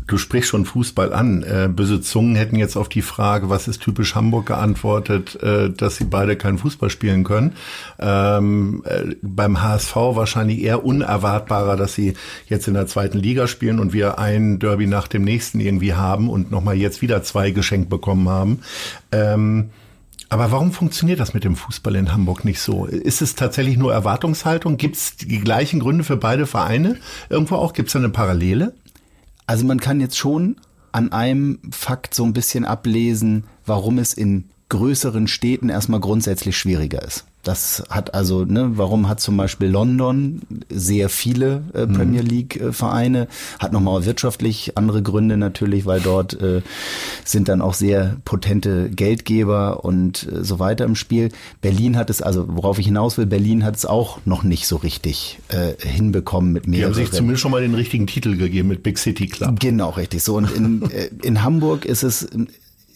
[0.08, 1.42] Du sprichst schon Fußball an.
[1.42, 5.96] Äh, böse Zungen hätten jetzt auf die Frage, was ist typisch Hamburg geantwortet, äh, dass
[5.96, 7.52] sie beide keinen Fußball spielen können.
[7.98, 12.14] Ähm, äh, beim HSV wahrscheinlich eher unerwartbarer, dass sie
[12.48, 16.30] jetzt in der zweiten Liga spielen und wir ein Derby nach dem nächsten irgendwie haben
[16.30, 18.60] und nochmal jetzt wieder zwei geschenkt bekommen haben.
[19.12, 19.68] Ähm,
[20.28, 22.84] aber warum funktioniert das mit dem Fußball in Hamburg nicht so?
[22.84, 24.76] Ist es tatsächlich nur Erwartungshaltung?
[24.76, 26.96] Gibt es die gleichen Gründe für beide Vereine?
[27.30, 27.72] Irgendwo auch?
[27.72, 28.74] Gibt es da eine Parallele?
[29.46, 30.56] Also man kann jetzt schon
[30.92, 37.02] an einem Fakt so ein bisschen ablesen, warum es in größeren Städten erstmal grundsätzlich schwieriger
[37.02, 37.24] ist.
[37.42, 41.94] Das hat also, ne, warum hat zum Beispiel London sehr viele äh, mhm.
[41.94, 46.60] Premier League äh, Vereine, hat nochmal wirtschaftlich andere Gründe natürlich, weil dort äh,
[47.30, 51.30] sind dann auch sehr potente Geldgeber und äh, so weiter im Spiel.
[51.60, 54.76] Berlin hat es, also worauf ich hinaus will, Berlin hat es auch noch nicht so
[54.76, 56.78] richtig äh, hinbekommen mit mehr.
[56.78, 59.60] Die haben sich zumindest schon mal den richtigen Titel gegeben mit Big City Club.
[59.60, 60.22] Genau, richtig.
[60.22, 62.28] So und in, äh, in Hamburg ist es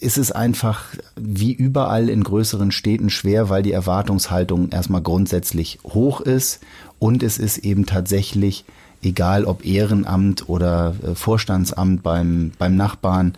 [0.00, 6.20] ist es einfach wie überall in größeren Städten schwer, weil die Erwartungshaltung erstmal grundsätzlich hoch
[6.20, 6.58] ist
[6.98, 8.64] und es ist eben tatsächlich
[9.02, 13.34] egal ob Ehrenamt oder äh, Vorstandsamt beim, beim Nachbarn.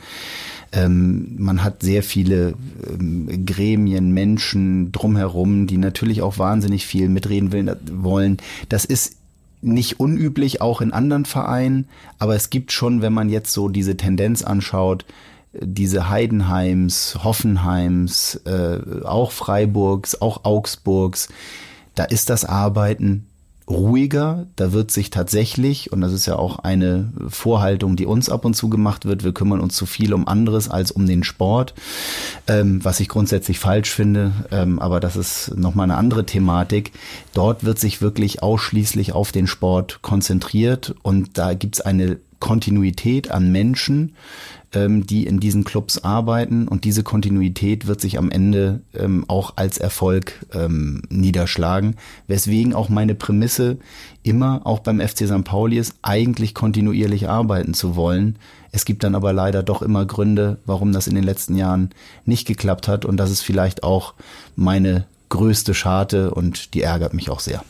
[0.74, 2.54] Ähm, man hat sehr viele
[2.88, 8.38] ähm, Gremien, Menschen drumherum, die natürlich auch wahnsinnig viel mitreden will, wollen.
[8.68, 9.16] Das ist
[9.62, 11.86] nicht unüblich, auch in anderen Vereinen,
[12.18, 15.06] aber es gibt schon, wenn man jetzt so diese Tendenz anschaut,
[15.52, 21.28] diese Heidenheims, Hoffenheims, äh, auch Freiburgs, auch Augsburgs,
[21.94, 23.26] da ist das Arbeiten
[23.68, 28.44] ruhiger, da wird sich tatsächlich, und das ist ja auch eine Vorhaltung, die uns ab
[28.44, 31.74] und zu gemacht wird, wir kümmern uns zu viel um anderes als um den Sport,
[32.46, 36.92] ähm, was ich grundsätzlich falsch finde, ähm, aber das ist nochmal eine andere Thematik.
[37.32, 43.50] Dort wird sich wirklich ausschließlich auf den Sport konzentriert und da gibt's eine Kontinuität an
[43.50, 44.14] Menschen,
[44.74, 49.54] ähm, die in diesen Clubs arbeiten und diese Kontinuität wird sich am Ende ähm, auch
[49.56, 53.78] als Erfolg ähm, niederschlagen, weswegen auch meine Prämisse
[54.22, 55.44] immer auch beim FC St.
[55.44, 58.38] Pauli ist, eigentlich kontinuierlich arbeiten zu wollen.
[58.72, 61.90] Es gibt dann aber leider doch immer Gründe, warum das in den letzten Jahren
[62.24, 64.14] nicht geklappt hat und das ist vielleicht auch
[64.56, 67.64] meine größte Scharte und die ärgert mich auch sehr.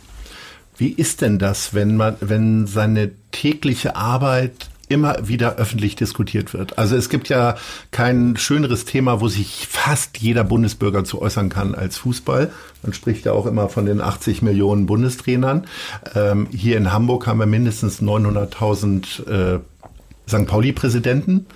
[0.76, 6.78] Wie ist denn das, wenn man, wenn seine tägliche Arbeit immer wieder öffentlich diskutiert wird.
[6.78, 7.56] Also es gibt ja
[7.90, 12.50] kein schöneres Thema, wo sich fast jeder Bundesbürger zu äußern kann als Fußball.
[12.82, 15.66] Man spricht ja auch immer von den 80 Millionen Bundestrainern.
[16.14, 19.60] Ähm, hier in Hamburg haben wir mindestens 900.000 äh,
[20.28, 20.46] St.
[20.46, 21.46] Pauli-Präsidenten.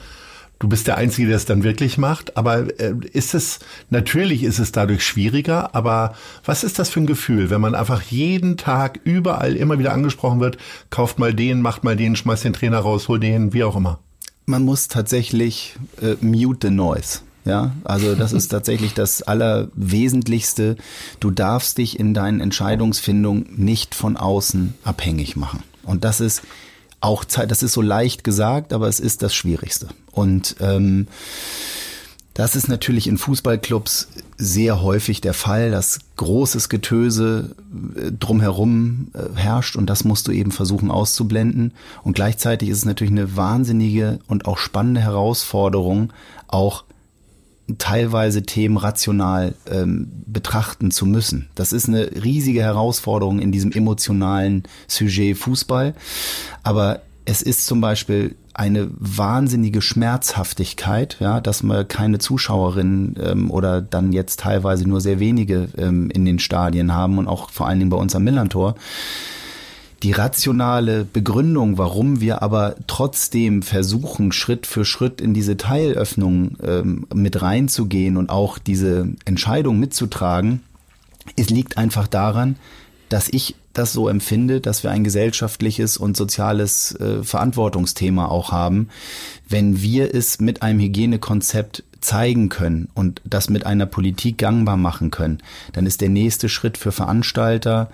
[0.58, 2.36] Du bist der Einzige, der es dann wirklich macht.
[2.36, 7.06] Aber äh, ist es, natürlich ist es dadurch schwieriger, aber was ist das für ein
[7.06, 10.58] Gefühl, wenn man einfach jeden Tag überall immer wieder angesprochen wird,
[10.90, 14.00] kauft mal den, macht mal den, schmeißt den Trainer raus, hol den, wie auch immer?
[14.46, 17.20] Man muss tatsächlich äh, mute the noise.
[17.44, 20.76] Ja, also das ist tatsächlich das Allerwesentlichste.
[21.20, 25.62] Du darfst dich in deinen Entscheidungsfindungen nicht von außen abhängig machen.
[25.84, 26.42] Und das ist
[27.00, 29.88] auch Zeit, das ist so leicht gesagt, aber es ist das Schwierigste.
[30.12, 31.06] Und ähm,
[32.38, 37.56] das ist natürlich in Fußballclubs sehr häufig der Fall, dass großes Getöse
[37.96, 41.72] äh, drumherum äh, herrscht und das musst du eben versuchen auszublenden.
[42.04, 46.12] Und gleichzeitig ist es natürlich eine wahnsinnige und auch spannende Herausforderung,
[46.46, 46.84] auch
[47.76, 51.50] teilweise Themen rational ähm, betrachten zu müssen.
[51.54, 55.94] Das ist eine riesige Herausforderung in diesem emotionalen Sujet Fußball.
[56.62, 63.82] Aber es ist zum Beispiel eine wahnsinnige Schmerzhaftigkeit, ja, dass wir keine Zuschauerinnen ähm, oder
[63.82, 67.78] dann jetzt teilweise nur sehr wenige ähm, in den Stadien haben und auch vor allen
[67.78, 68.74] Dingen bei uns am Millantor.
[70.02, 77.06] Die rationale Begründung, warum wir aber trotzdem versuchen, Schritt für Schritt in diese Teilöffnung ähm,
[77.12, 80.62] mit reinzugehen und auch diese Entscheidung mitzutragen,
[81.36, 82.56] es liegt einfach daran,
[83.08, 88.88] dass ich das so empfinde, dass wir ein gesellschaftliches und soziales äh, Verantwortungsthema auch haben,
[89.48, 95.10] wenn wir es mit einem Hygienekonzept zeigen können und das mit einer Politik gangbar machen
[95.10, 95.38] können,
[95.72, 97.90] dann ist der nächste Schritt für Veranstalter,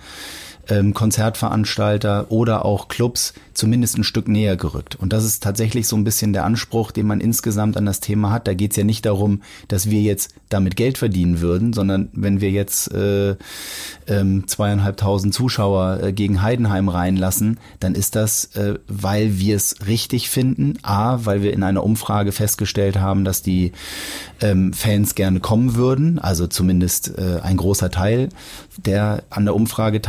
[0.69, 4.95] ähm, Konzertveranstalter oder auch Clubs zumindest ein Stück näher gerückt.
[4.95, 8.31] Und das ist tatsächlich so ein bisschen der Anspruch, den man insgesamt an das Thema
[8.31, 8.47] hat.
[8.47, 12.41] Da geht es ja nicht darum, dass wir jetzt damit Geld verdienen würden, sondern wenn
[12.41, 13.35] wir jetzt äh,
[14.07, 20.29] ähm, zweieinhalbtausend Zuschauer äh, gegen Heidenheim reinlassen, dann ist das, äh, weil wir es richtig
[20.29, 20.77] finden.
[20.83, 23.71] A, weil wir in einer Umfrage festgestellt haben, dass die
[24.41, 28.29] ähm, Fans gerne kommen würden, also zumindest äh, ein großer Teil
[28.77, 30.01] der an der Umfrage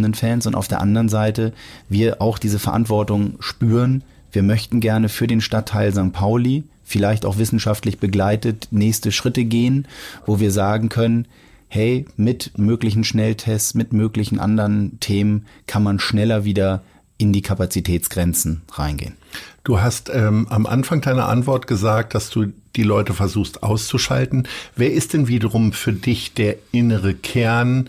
[0.00, 1.52] teilgenommenen Fans und auf der anderen Seite
[1.88, 6.12] wir auch diese Verantwortung spüren, wir möchten gerne für den Stadtteil St.
[6.12, 9.86] Pauli vielleicht auch wissenschaftlich begleitet nächste Schritte gehen,
[10.26, 11.26] wo wir sagen können,
[11.68, 16.82] hey, mit möglichen Schnelltests, mit möglichen anderen Themen kann man schneller wieder
[17.16, 19.14] in die Kapazitätsgrenzen reingehen.
[19.62, 24.48] Du hast ähm, am Anfang deiner Antwort gesagt, dass du die Leute versuchst auszuschalten.
[24.74, 27.88] Wer ist denn wiederum für dich der innere Kern,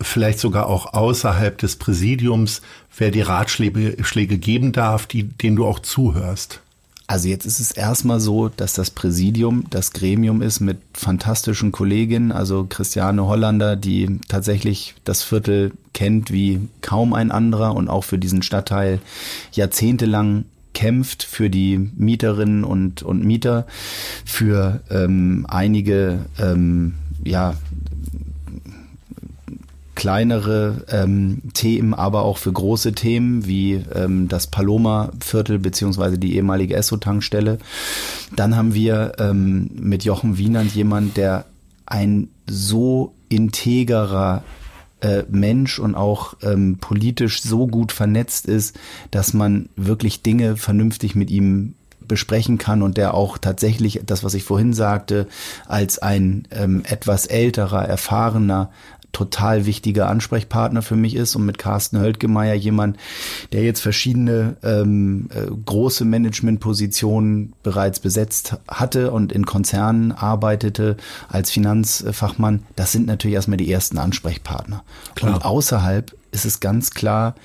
[0.00, 2.62] vielleicht sogar auch außerhalb des Präsidiums,
[2.96, 6.60] wer die Ratschläge Schläge geben darf, die, denen du auch zuhörst?
[7.06, 12.32] Also jetzt ist es erstmal so, dass das Präsidium das Gremium ist mit fantastischen Kolleginnen,
[12.32, 18.18] also Christiane Hollander, die tatsächlich das Viertel kennt wie kaum ein anderer und auch für
[18.18, 19.00] diesen Stadtteil
[19.52, 23.66] jahrzehntelang kämpft für die Mieterinnen und, und Mieter,
[24.24, 27.54] für ähm, einige ähm, ja,
[29.94, 36.74] kleinere ähm, Themen, aber auch für große Themen wie ähm, das Paloma-Viertel beziehungsweise die ehemalige
[36.74, 37.58] Esso-Tankstelle.
[38.34, 41.44] Dann haben wir ähm, mit Jochen Wienand jemand, der
[41.86, 44.42] ein so integerer
[45.00, 48.76] äh, Mensch und auch ähm, politisch so gut vernetzt ist,
[49.10, 51.74] dass man wirklich Dinge vernünftig mit ihm
[52.06, 55.26] besprechen kann und der auch tatsächlich das, was ich vorhin sagte,
[55.66, 58.70] als ein ähm, etwas älterer, erfahrener,
[59.14, 62.98] total wichtiger Ansprechpartner für mich ist und mit Carsten Höltgemeier jemand,
[63.52, 70.98] der jetzt verschiedene ähm, äh, große Managementpositionen bereits besetzt hatte und in Konzernen arbeitete
[71.28, 72.64] als Finanzfachmann.
[72.76, 74.84] Das sind natürlich erstmal die ersten Ansprechpartner.
[75.14, 75.34] Klar.
[75.34, 77.36] Und außerhalb ist es ganz klar,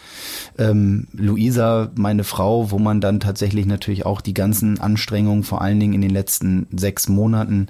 [0.57, 5.79] ähm, Luisa, meine Frau, wo man dann tatsächlich natürlich auch die ganzen Anstrengungen, vor allen
[5.79, 7.67] Dingen in den letzten sechs Monaten,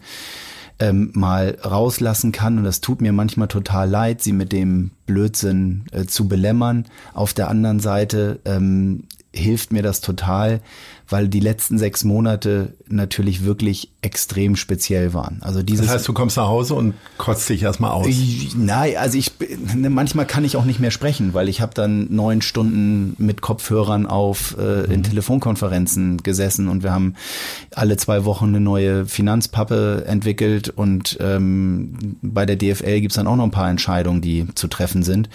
[0.79, 2.57] ähm, mal rauslassen kann.
[2.57, 6.85] Und das tut mir manchmal total leid, sie mit dem Blödsinn äh, zu belämmern.
[7.13, 10.61] Auf der anderen Seite ähm, hilft mir das total,
[11.09, 15.39] weil die letzten sechs Monate natürlich wirklich extrem speziell waren.
[15.41, 15.87] Also dieses.
[15.87, 18.07] Das heißt, du kommst nach Hause und kotzt dich erstmal aus.
[18.55, 19.31] nein, also ich
[19.75, 23.41] ne, manchmal kann ich auch nicht mehr sprechen, weil ich habe dann neun Stunden mit
[23.41, 25.03] Kopfhörern auf äh, in mhm.
[25.03, 27.15] Telefonkonferenzen gesessen und wir haben
[27.73, 33.35] alle zwei Wochen eine neue Finanzpappe entwickelt und ähm, bei der DFL gibt's dann auch
[33.35, 35.29] noch ein paar Entscheidungen, die zu treffen sind.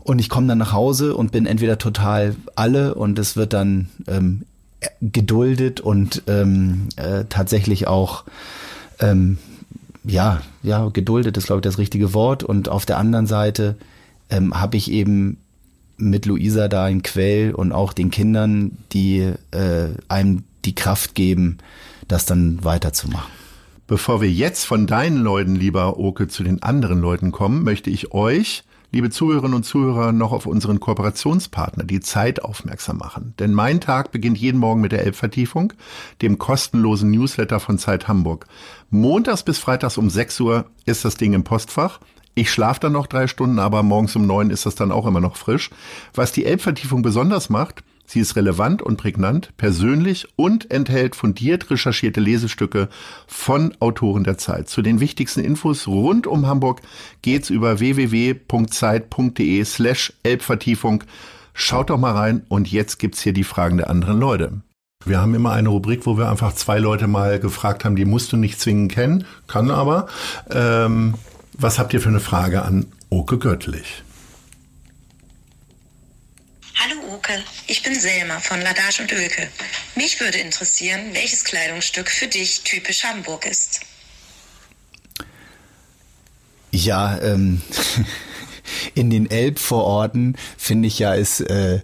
[0.00, 3.88] Und ich komme dann nach Hause und bin entweder total alle und es wird dann
[4.06, 4.42] ähm,
[5.00, 8.24] geduldet und ähm, äh, tatsächlich auch
[9.00, 9.38] ähm,
[10.04, 12.42] ja, ja, geduldet ist, glaube ich, das richtige Wort.
[12.42, 13.76] Und auf der anderen Seite
[14.30, 15.38] ähm, habe ich eben
[15.96, 21.58] mit Luisa da ein Quell und auch den Kindern, die äh, einem die Kraft geben,
[22.08, 23.30] das dann weiterzumachen.
[23.86, 28.12] Bevor wir jetzt von deinen Leuten, lieber Oke, zu den anderen Leuten kommen, möchte ich
[28.12, 33.34] euch liebe Zuhörerinnen und Zuhörer, noch auf unseren Kooperationspartner, die Zeit aufmerksam machen.
[33.40, 35.72] Denn mein Tag beginnt jeden Morgen mit der Elbvertiefung,
[36.22, 38.46] dem kostenlosen Newsletter von Zeit Hamburg.
[38.90, 41.98] Montags bis freitags um 6 Uhr ist das Ding im Postfach.
[42.36, 45.20] Ich schlafe dann noch drei Stunden, aber morgens um neun ist das dann auch immer
[45.20, 45.70] noch frisch.
[46.14, 47.82] Was die Elbvertiefung besonders macht,
[48.14, 52.88] Sie ist relevant und prägnant, persönlich und enthält fundiert recherchierte Lesestücke
[53.26, 54.68] von Autoren der Zeit.
[54.68, 56.80] Zu den wichtigsten Infos rund um Hamburg
[57.22, 61.02] geht's über www.zeit.de slash Elbvertiefung.
[61.54, 64.60] Schaut doch mal rein und jetzt gibt's hier die Fragen der anderen Leute.
[65.04, 68.30] Wir haben immer eine Rubrik, wo wir einfach zwei Leute mal gefragt haben, die musst
[68.30, 70.06] du nicht zwingend kennen, kann aber.
[70.52, 71.14] Ähm,
[71.58, 74.04] was habt ihr für eine Frage an Oke Göttlich?
[76.84, 79.48] Hallo Oke, ich bin Selma von Ladage und Ölke.
[79.94, 83.80] Mich würde interessieren, welches Kleidungsstück für dich typisch Hamburg ist.
[86.72, 87.62] Ja, ähm,
[88.94, 91.80] in den Elbvororten finde ich ja, ist äh,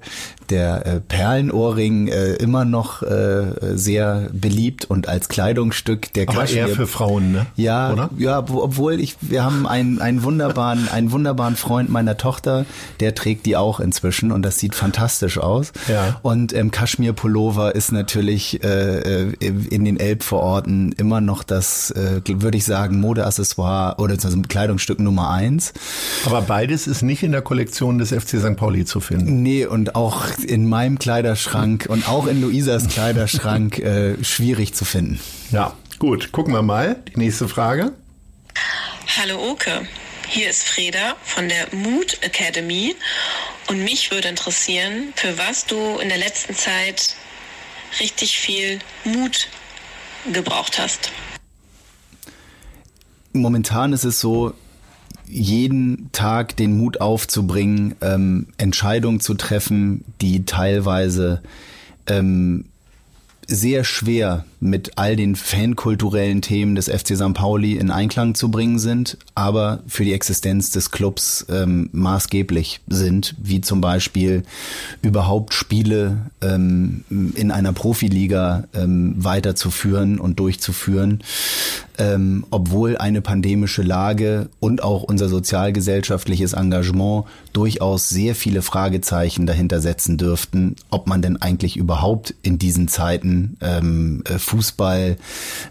[0.51, 6.69] der äh, Perlenohrring äh, immer noch äh, sehr beliebt und als Kleidungsstück der Aber Kaschmir.
[6.69, 7.47] eher für Frauen, ne?
[7.57, 8.11] Ja, Oder?
[8.19, 12.67] ja, obwohl ich, wir haben einen, einen wunderbaren, einen wunderbaren Freund meiner Tochter,
[13.01, 15.73] der trägt die auch inzwischen und das sieht fantastisch aus.
[15.89, 16.19] Ja.
[16.23, 19.33] Und ähm, Kaschmir-Pullover ist natürlich äh, äh
[19.71, 25.31] in den Elbvororten immer noch das, äh, würde ich sagen, Modeaccessoire oder also Kleidungsstück Nummer
[25.31, 25.73] eins.
[26.27, 28.57] Aber beides ist nicht in der Kollektion des FC St.
[28.57, 29.43] Pauli zu finden.
[29.43, 35.21] Nee, und auch in meinem Kleiderschrank und auch in Luisas Kleiderschrank äh, schwierig zu finden.
[35.51, 36.33] Ja, gut.
[36.33, 36.97] Gucken wir mal.
[37.15, 37.93] Die nächste Frage.
[39.19, 39.87] Hallo Oke.
[40.29, 42.95] Hier ist Freda von der Mood Academy
[43.69, 47.17] und mich würde interessieren, für was du in der letzten Zeit
[47.99, 49.49] richtig viel Mut
[50.33, 51.11] gebraucht hast.
[53.33, 54.55] Momentan ist es so,
[55.31, 61.43] jeden Tag den Mut aufzubringen, ähm, Entscheidungen zu treffen, die teilweise
[62.07, 62.67] ähm,
[63.47, 67.33] sehr schwer mit all den fankulturellen Themen des FC St.
[67.33, 73.35] Pauli in Einklang zu bringen sind, aber für die Existenz des Clubs ähm, maßgeblich sind,
[73.39, 74.43] wie zum Beispiel
[75.01, 81.23] überhaupt Spiele ähm, in einer Profiliga ähm, weiterzuführen und durchzuführen,
[81.99, 89.81] ähm, obwohl eine pandemische Lage und auch unser sozialgesellschaftliches Engagement durchaus sehr viele Fragezeichen dahinter
[89.81, 95.17] setzen dürften, ob man denn eigentlich überhaupt in diesen Zeiten ähm, äh, Fußball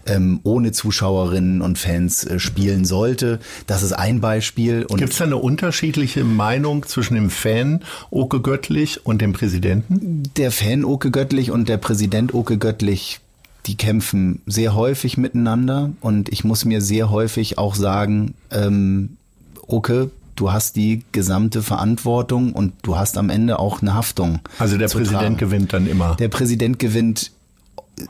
[0.06, 3.38] ähm, ohne Zuschauerinnen und Fans äh, spielen sollte.
[3.66, 4.86] Das ist ein Beispiel.
[4.86, 10.22] Gibt es da eine unterschiedliche Meinung zwischen dem Fan Oke Göttlich und dem Präsidenten?
[10.36, 13.20] Der Fan Oke Göttlich und der Präsident Oke Göttlich
[13.66, 19.18] die kämpfen sehr häufig miteinander und ich muss mir sehr häufig auch sagen, ähm,
[19.66, 24.40] okay, du hast die gesamte Verantwortung und du hast am Ende auch eine Haftung.
[24.58, 25.36] Also der Präsident tragen.
[25.36, 26.16] gewinnt dann immer.
[26.16, 27.32] Der Präsident gewinnt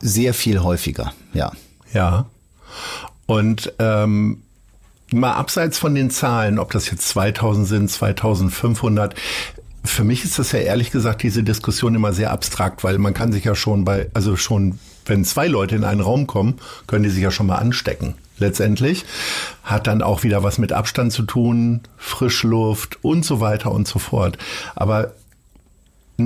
[0.00, 1.52] sehr viel häufiger, ja.
[1.92, 2.26] Ja.
[3.26, 4.42] Und ähm,
[5.12, 9.14] mal abseits von den Zahlen, ob das jetzt 2000 sind, 2500,
[9.84, 13.32] für mich ist das ja ehrlich gesagt diese Diskussion immer sehr abstrakt, weil man kann
[13.32, 17.10] sich ja schon bei, also schon, wenn zwei Leute in einen Raum kommen, können die
[17.10, 18.14] sich ja schon mal anstecken.
[18.38, 19.04] Letztendlich
[19.62, 23.98] hat dann auch wieder was mit Abstand zu tun, Frischluft und so weiter und so
[23.98, 24.38] fort.
[24.74, 25.12] Aber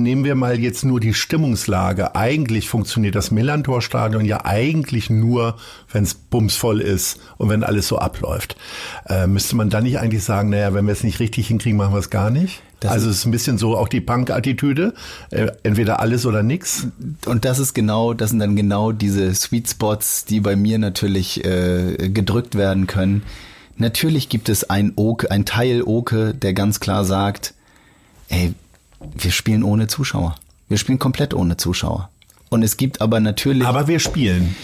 [0.03, 2.15] nehmen wir mal jetzt nur die Stimmungslage.
[2.15, 5.57] Eigentlich funktioniert das Millantor-Stadion ja eigentlich nur,
[5.91, 8.55] wenn es bumsvoll ist und wenn alles so abläuft.
[9.07, 11.93] Äh, müsste man dann nicht eigentlich sagen, naja, wenn wir es nicht richtig hinkriegen, machen
[11.93, 12.61] wir es gar nicht?
[12.79, 14.93] Das also es ist ein bisschen so auch die Punk-Attitüde,
[15.31, 16.87] äh, entweder alles oder nix.
[17.25, 21.43] Und das ist genau, das sind dann genau diese Sweet Spots, die bei mir natürlich
[21.45, 23.23] äh, gedrückt werden können.
[23.77, 27.53] Natürlich gibt es ein Oke, ein Teil Oke, der ganz klar sagt,
[28.29, 28.53] ey,
[29.13, 30.35] wir spielen ohne Zuschauer.
[30.67, 32.09] Wir spielen komplett ohne Zuschauer.
[32.49, 33.65] Und es gibt aber natürlich.
[33.65, 34.55] Aber wir spielen.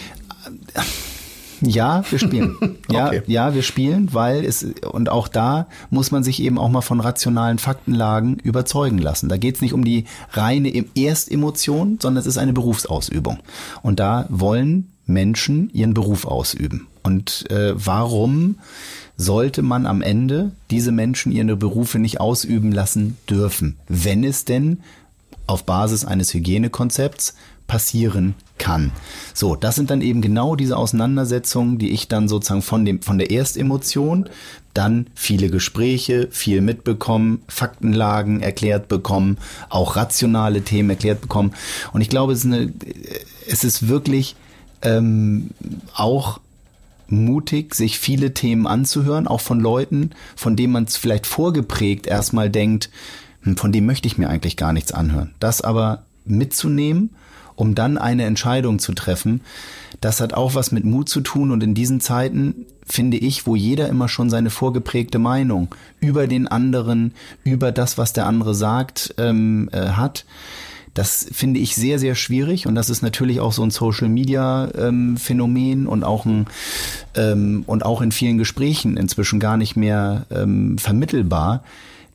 [1.61, 2.55] Ja, wir spielen.
[2.91, 3.21] Ja, okay.
[3.27, 6.99] ja, wir spielen, weil es, und auch da muss man sich eben auch mal von
[6.99, 9.29] rationalen Faktenlagen überzeugen lassen.
[9.29, 13.39] Da geht es nicht um die reine Erstemotion, sondern es ist eine Berufsausübung.
[13.81, 16.87] Und da wollen Menschen ihren Beruf ausüben.
[17.03, 18.55] Und äh, warum
[19.21, 24.79] sollte man am Ende diese Menschen ihre Berufe nicht ausüben lassen dürfen, wenn es denn
[25.47, 27.35] auf Basis eines Hygienekonzepts
[27.67, 28.91] passieren kann.
[29.33, 33.17] So, das sind dann eben genau diese Auseinandersetzungen, die ich dann sozusagen von dem, von
[33.17, 34.29] der Erstemotion,
[34.73, 39.37] dann viele Gespräche, viel mitbekommen, Faktenlagen erklärt bekommen,
[39.69, 41.53] auch rationale Themen erklärt bekommen.
[41.93, 42.73] Und ich glaube, es ist, eine,
[43.47, 44.35] es ist wirklich
[44.81, 45.51] ähm,
[45.93, 46.39] auch
[47.11, 52.49] mutig, sich viele Themen anzuhören, auch von Leuten, von denen man es vielleicht vorgeprägt erstmal
[52.49, 52.89] denkt,
[53.43, 55.33] hm, von dem möchte ich mir eigentlich gar nichts anhören.
[55.39, 57.11] Das aber mitzunehmen,
[57.55, 59.41] um dann eine Entscheidung zu treffen,
[59.99, 63.55] das hat auch was mit Mut zu tun und in diesen Zeiten finde ich, wo
[63.55, 69.13] jeder immer schon seine vorgeprägte Meinung über den anderen, über das, was der andere sagt,
[69.17, 70.25] ähm, äh, hat,
[70.93, 74.69] das finde ich sehr, sehr schwierig und das ist natürlich auch so ein Social Media
[74.77, 76.47] ähm, Phänomen und auch ein
[77.15, 81.63] ähm, und auch in vielen Gesprächen inzwischen gar nicht mehr ähm, vermittelbar,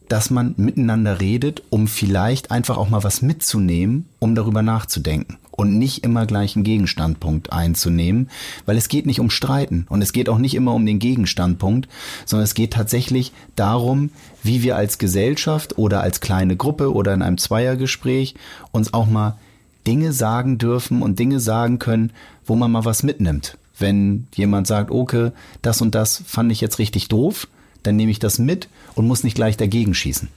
[0.09, 5.79] dass man miteinander redet, um vielleicht einfach auch mal was mitzunehmen, um darüber nachzudenken und
[5.79, 8.31] nicht immer gleich einen Gegenstandpunkt einzunehmen,
[8.67, 11.89] weil es geht nicht um Streiten und es geht auch nicht immer um den Gegenstandpunkt,
[12.25, 14.11] sondern es geht tatsächlich darum,
[14.43, 18.35] wie wir als Gesellschaft oder als kleine Gruppe oder in einem Zweiergespräch
[18.71, 19.37] uns auch mal
[19.87, 22.13] Dinge sagen dürfen und Dinge sagen können,
[22.45, 23.57] wo man mal was mitnimmt.
[23.79, 25.31] Wenn jemand sagt, okay,
[25.63, 27.47] das und das fand ich jetzt richtig doof,
[27.83, 30.29] dann nehme ich das mit und muss nicht gleich dagegen schießen.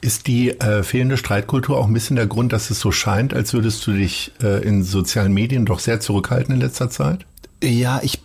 [0.00, 3.52] Ist die äh, fehlende Streitkultur auch ein bisschen der Grund, dass es so scheint, als
[3.52, 7.26] würdest du dich äh, in sozialen Medien doch sehr zurückhalten in letzter Zeit?
[7.62, 8.20] Ja, ich,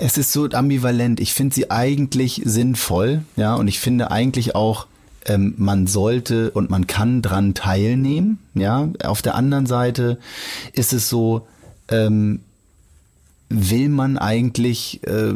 [0.00, 1.20] es ist so ambivalent.
[1.20, 4.88] Ich finde sie eigentlich sinnvoll, ja, und ich finde eigentlich auch,
[5.26, 8.88] ähm, man sollte und man kann dran teilnehmen, ja.
[9.04, 10.18] Auf der anderen Seite
[10.72, 11.46] ist es so,
[11.88, 12.40] ähm,
[13.54, 15.32] will man eigentlich äh,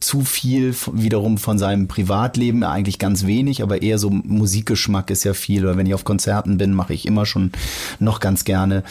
[0.00, 5.34] zu viel wiederum von seinem Privatleben, eigentlich ganz wenig, aber eher so Musikgeschmack ist ja
[5.34, 5.64] viel.
[5.64, 7.52] Oder wenn ich auf Konzerten bin, mache ich immer schon
[7.98, 8.84] noch ganz gerne.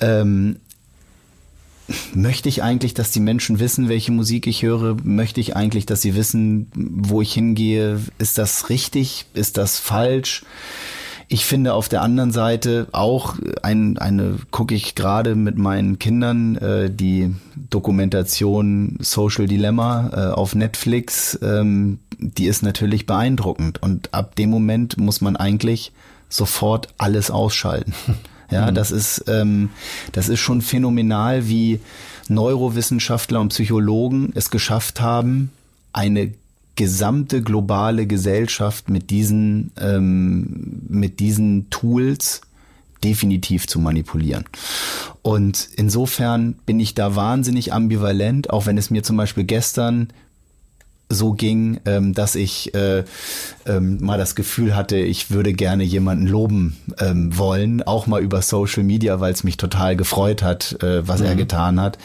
[0.00, 0.56] Ähm,
[2.14, 4.96] möchte ich eigentlich, dass die Menschen wissen, welche Musik ich höre?
[5.02, 8.00] Möchte ich eigentlich, dass sie wissen, wo ich hingehe?
[8.18, 9.26] Ist das richtig?
[9.34, 10.44] Ist das falsch?
[11.28, 16.56] Ich finde auf der anderen Seite auch ein, eine, gucke ich gerade mit meinen Kindern
[16.56, 17.34] äh, die
[17.68, 23.82] Dokumentation Social Dilemma äh, auf Netflix, ähm, die ist natürlich beeindruckend.
[23.82, 25.92] Und ab dem Moment muss man eigentlich
[26.28, 27.94] sofort alles ausschalten.
[28.48, 28.76] Ja, mhm.
[28.76, 29.70] das ist ähm,
[30.12, 31.80] das ist schon phänomenal, wie
[32.28, 35.50] Neurowissenschaftler und Psychologen es geschafft haben,
[35.92, 36.32] eine
[36.76, 42.42] gesamte globale Gesellschaft mit diesen ähm, mit diesen Tools
[43.02, 44.44] definitiv zu manipulieren.
[45.22, 50.08] Und insofern bin ich da wahnsinnig ambivalent, auch wenn es mir zum Beispiel gestern
[51.08, 53.04] so ging, ähm, dass ich äh,
[53.64, 58.42] ähm, mal das Gefühl hatte, ich würde gerne jemanden loben ähm, wollen, auch mal über
[58.42, 61.26] Social Media, weil es mich total gefreut hat, äh, was mhm.
[61.26, 61.98] er getan hat.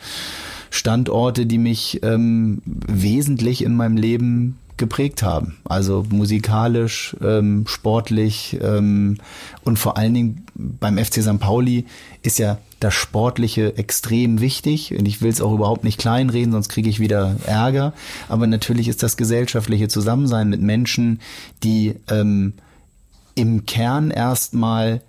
[0.70, 5.58] Standorte, die mich ähm, wesentlich in meinem Leben geprägt haben.
[5.64, 9.18] Also musikalisch, ähm, sportlich ähm,
[9.64, 11.38] und vor allen Dingen beim FC St.
[11.38, 11.86] Pauli
[12.22, 16.68] ist ja das Sportliche extrem wichtig und ich will es auch überhaupt nicht kleinreden, sonst
[16.68, 17.92] kriege ich wieder Ärger.
[18.28, 21.20] Aber natürlich ist das gesellschaftliche Zusammensein mit Menschen,
[21.62, 22.54] die ähm,
[23.34, 25.00] im Kern erstmal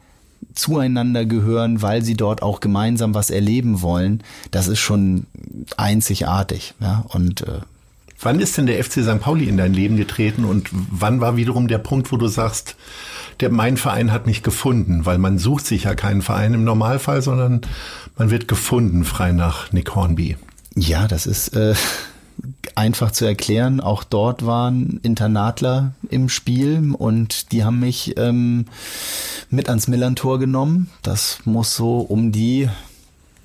[0.53, 5.25] zueinander gehören, weil sie dort auch gemeinsam was erleben wollen, das ist schon
[5.77, 6.73] einzigartig.
[6.79, 7.05] Ja?
[7.09, 7.59] Und äh,
[8.21, 9.21] Wann ist denn der FC St.
[9.21, 12.75] Pauli in dein Leben getreten und wann war wiederum der Punkt, wo du sagst,
[13.39, 15.05] der, mein Verein hat mich gefunden?
[15.05, 17.61] Weil man sucht sich ja keinen Verein im Normalfall, sondern
[18.17, 20.35] man wird gefunden, frei nach Nick Hornby.
[20.75, 21.75] Ja, das ist äh,
[22.75, 23.79] einfach zu erklären.
[23.79, 28.65] Auch dort waren Internatler im Spiel und die haben mich ähm,
[29.49, 30.89] mit ans Millantor genommen.
[31.03, 32.69] Das muss so um die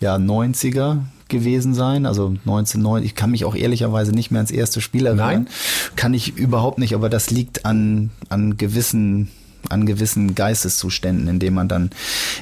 [0.00, 0.98] ja, 90er
[1.28, 3.10] gewesen sein, also 1990.
[3.10, 5.44] Ich kann mich auch ehrlicherweise nicht mehr ans erste Spiel erinnern.
[5.44, 5.48] Nein.
[5.96, 9.30] Kann ich überhaupt nicht, aber das liegt an, an gewissen
[9.70, 11.90] an gewissen Geisteszuständen, in denen man dann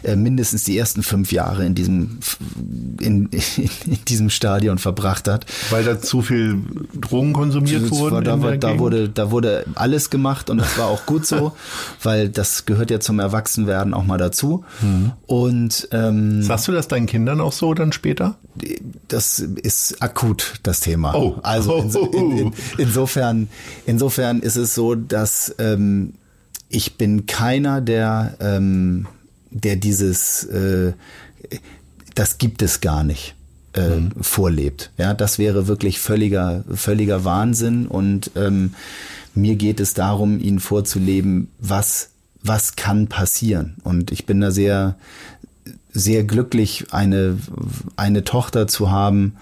[0.03, 2.19] äh, mindestens die ersten fünf Jahre in diesem
[3.01, 5.47] in, in, in diesem Stadion verbracht hat.
[5.71, 6.59] Weil da zu viel
[6.99, 8.25] Drogen konsumiert wurden.
[8.25, 11.53] Da, war, da wurde da wurde alles gemacht und das war auch gut so,
[12.03, 14.65] weil das gehört ja zum Erwachsenwerden auch mal dazu.
[14.81, 15.13] Mhm.
[15.27, 18.37] Und ähm, sagst du das deinen Kindern auch so dann später?
[19.09, 21.15] Das ist akut das Thema.
[21.15, 21.39] Oh.
[21.43, 21.79] Also
[22.13, 23.49] in, in, insofern
[23.87, 26.15] insofern ist es so, dass ähm,
[26.73, 29.07] ich bin keiner, der, ähm,
[29.51, 30.93] der dieses, äh,
[32.15, 33.37] das gibt es gar nicht.
[33.75, 34.11] Äh, mhm.
[34.21, 34.91] vorlebt.
[34.99, 38.75] Ja, das wäre wirklich völliger, völliger Wahnsinn und ähm,
[39.35, 42.11] mir geht es darum, ihnen vorzuleben, was,
[42.43, 43.77] was kann passieren.
[43.83, 44.97] Und ich bin da sehr,
[45.91, 47.39] sehr glücklich, eine,
[47.97, 49.37] eine Tochter zu haben,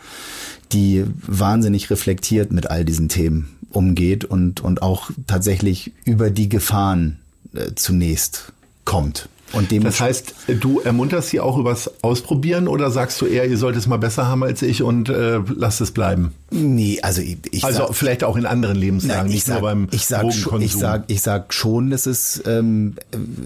[0.70, 7.18] die wahnsinnig reflektiert mit all diesen Themen umgeht und, und auch tatsächlich über die Gefahren
[7.54, 8.52] äh, zunächst
[8.84, 9.28] kommt.
[9.52, 13.58] Und dem das heißt, du ermunterst sie auch übers Ausprobieren oder sagst du eher, ihr
[13.58, 16.32] sollt es mal besser haben als ich und äh, lasst es bleiben?
[16.50, 19.62] Nee, also ich, ich Also sag, vielleicht auch in anderen Lebenslagen, nein, nicht sag, nur
[19.62, 20.24] beim ich sag.
[20.60, 22.94] Ich sag, ich sag schon, es ist, ähm,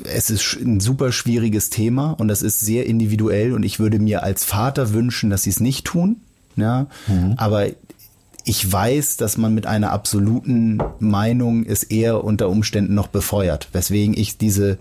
[0.04, 4.22] es ist ein super schwieriges Thema und das ist sehr individuell und ich würde mir
[4.22, 6.16] als Vater wünschen, dass sie es nicht tun.
[6.56, 7.34] Ja, mhm.
[7.36, 7.66] aber
[8.44, 14.16] ich weiß, dass man mit einer absoluten Meinung es eher unter Umständen noch befeuert, weswegen
[14.16, 14.78] ich diese,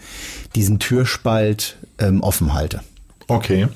[0.56, 2.82] diesen Türspalt ähm, offen halte.
[3.28, 3.68] Okay.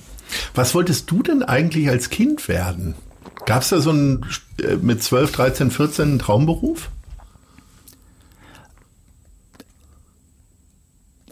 [0.53, 2.95] Was wolltest du denn eigentlich als Kind werden?
[3.45, 4.25] Gab es da so einen
[4.61, 6.89] äh, mit 12, 13, 14 einen Traumberuf?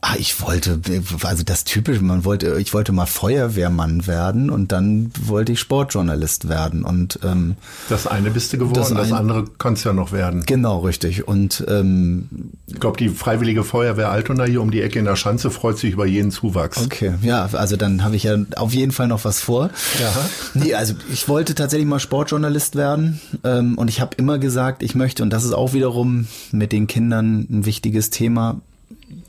[0.07, 0.79] Ah, ich wollte,
[1.23, 6.47] also das typische, man wollte, ich wollte mal Feuerwehrmann werden und dann wollte ich Sportjournalist
[6.47, 7.55] werden und ähm,
[7.89, 10.43] das eine bist du geworden, das, das andere kannst du ja noch werden.
[10.45, 11.27] Genau, richtig.
[11.27, 12.29] Und ähm,
[12.67, 15.93] ich glaube, die Freiwillige Feuerwehr Altona hier um die Ecke in der Schanze freut sich
[15.93, 16.85] über jeden Zuwachs.
[16.85, 19.71] Okay, ja, also dann habe ich ja auf jeden Fall noch was vor.
[19.99, 20.13] Ja.
[20.53, 24.93] Nee, also ich wollte tatsächlich mal Sportjournalist werden ähm, und ich habe immer gesagt, ich
[24.93, 28.61] möchte, und das ist auch wiederum mit den Kindern ein wichtiges Thema,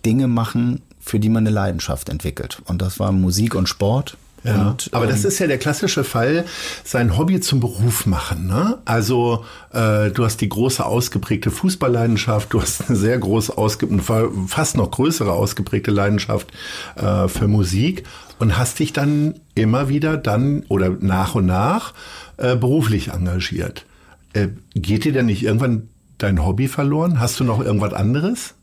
[0.07, 2.63] Dinge machen, für die man eine Leidenschaft entwickelt.
[2.65, 4.17] Und das war Musik und Sport.
[4.45, 6.45] Ja, und, aber ähm, das ist ja der klassische Fall,
[6.85, 8.47] sein Hobby zum Beruf machen.
[8.47, 8.79] Ne?
[8.85, 14.77] Also äh, du hast die große ausgeprägte Fußballleidenschaft, du hast eine sehr große, ausgeprägte, fast
[14.77, 16.53] noch größere ausgeprägte Leidenschaft
[16.95, 18.05] äh, für Musik
[18.39, 21.95] und hast dich dann immer wieder dann oder nach und nach
[22.37, 23.85] äh, beruflich engagiert.
[24.33, 25.89] Äh, geht dir denn nicht irgendwann
[26.19, 27.19] dein Hobby verloren?
[27.19, 28.55] Hast du noch irgendwas anderes?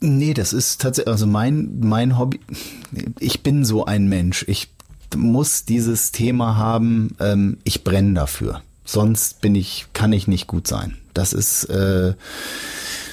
[0.00, 2.40] Nee, das ist tatsächlich, also mein, mein Hobby,
[3.18, 4.44] ich bin so ein Mensch.
[4.48, 4.68] Ich
[5.14, 8.62] muss dieses Thema haben, ähm, ich brenne dafür.
[8.84, 10.96] Sonst bin ich, kann ich nicht gut sein.
[11.12, 12.14] Das ist äh,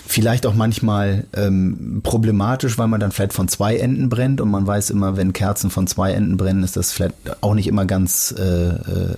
[0.08, 4.66] vielleicht auch manchmal ähm, problematisch, weil man dann vielleicht von zwei Enden brennt und man
[4.66, 8.34] weiß immer, wenn Kerzen von zwei Enden brennen, ist das vielleicht auch nicht immer ganz,
[8.38, 9.16] äh, äh,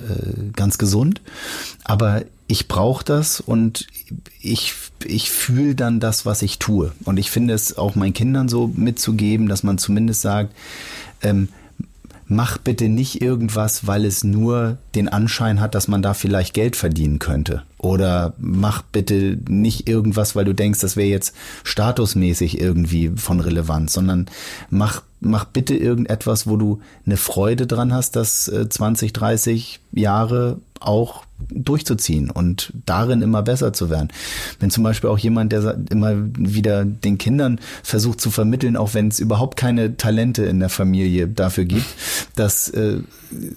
[0.55, 1.21] ganz gesund.
[1.83, 3.85] Aber ich brauche das und
[4.41, 4.73] ich,
[5.05, 6.91] ich fühle dann das, was ich tue.
[7.05, 10.55] Und ich finde es auch meinen Kindern so mitzugeben, dass man zumindest sagt,
[11.21, 11.49] ähm,
[12.29, 16.75] mach bitte nicht irgendwas, weil es nur den Anschein hat, dass man da vielleicht Geld
[16.75, 17.63] verdienen könnte.
[17.79, 23.93] Oder mach bitte nicht irgendwas, weil du denkst, das wäre jetzt statusmäßig irgendwie von Relevanz,
[23.93, 24.27] sondern
[24.69, 31.23] mach, mach bitte irgendetwas, wo du eine Freude dran hast, das 20, 30 Jahre auch
[31.49, 34.09] durchzuziehen und darin immer besser zu werden.
[34.59, 39.07] Wenn zum Beispiel auch jemand, der immer wieder den Kindern versucht zu vermitteln, auch wenn
[39.07, 41.85] es überhaupt keine Talente in der Familie dafür gibt,
[42.35, 42.99] dass äh,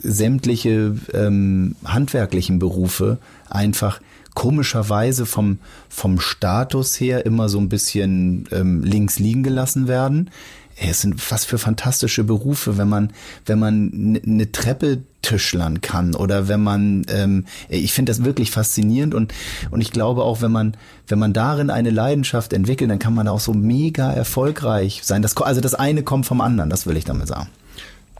[0.02, 3.18] sämtliche ähm, handwerklichen Berufe
[3.48, 4.00] einfach
[4.34, 5.58] komischerweise vom,
[5.88, 10.30] vom Status her immer so ein bisschen ähm, links liegen gelassen werden
[10.76, 13.12] es sind was für fantastische Berufe, wenn man,
[13.46, 19.14] wenn man eine Treppe tischlern kann oder wenn man, ähm, ich finde das wirklich faszinierend
[19.14, 19.32] und,
[19.70, 23.28] und ich glaube auch, wenn man, wenn man darin eine Leidenschaft entwickelt, dann kann man
[23.28, 25.22] auch so mega erfolgreich sein.
[25.22, 27.48] Das, also das eine kommt vom anderen, das will ich damit sagen.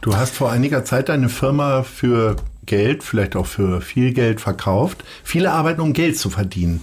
[0.01, 2.35] Du hast vor einiger Zeit deine Firma für
[2.65, 5.03] Geld, vielleicht auch für viel Geld verkauft.
[5.23, 6.81] Viele arbeiten, um Geld zu verdienen.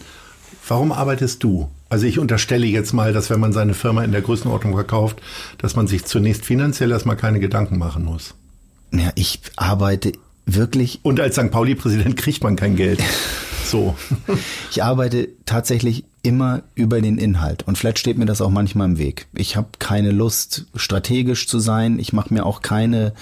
[0.66, 1.68] Warum arbeitest du?
[1.90, 5.20] Also ich unterstelle jetzt mal, dass wenn man seine Firma in der Größenordnung verkauft,
[5.58, 8.34] dass man sich zunächst finanziell erstmal keine Gedanken machen muss.
[8.92, 10.12] Ja, ich arbeite
[10.46, 11.00] wirklich.
[11.02, 11.50] Und als St.
[11.50, 13.02] Pauli-Präsident kriegt man kein Geld.
[13.62, 13.94] So.
[14.72, 17.66] ich arbeite tatsächlich immer über den Inhalt.
[17.66, 19.26] Und vielleicht steht mir das auch manchmal im Weg.
[19.34, 21.98] Ich habe keine Lust, strategisch zu sein.
[21.98, 23.14] Ich mache mir auch keine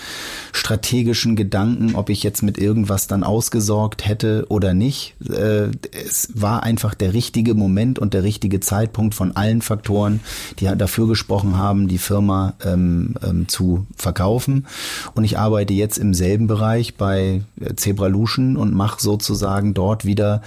[0.53, 5.15] strategischen Gedanken, ob ich jetzt mit irgendwas dann ausgesorgt hätte oder nicht.
[5.29, 10.21] Äh, es war einfach der richtige Moment und der richtige Zeitpunkt von allen Faktoren,
[10.59, 14.67] die dafür gesprochen haben, die Firma ähm, ähm, zu verkaufen.
[15.15, 17.43] Und ich arbeite jetzt im selben Bereich bei
[17.77, 20.43] Zebralution und mache sozusagen dort wieder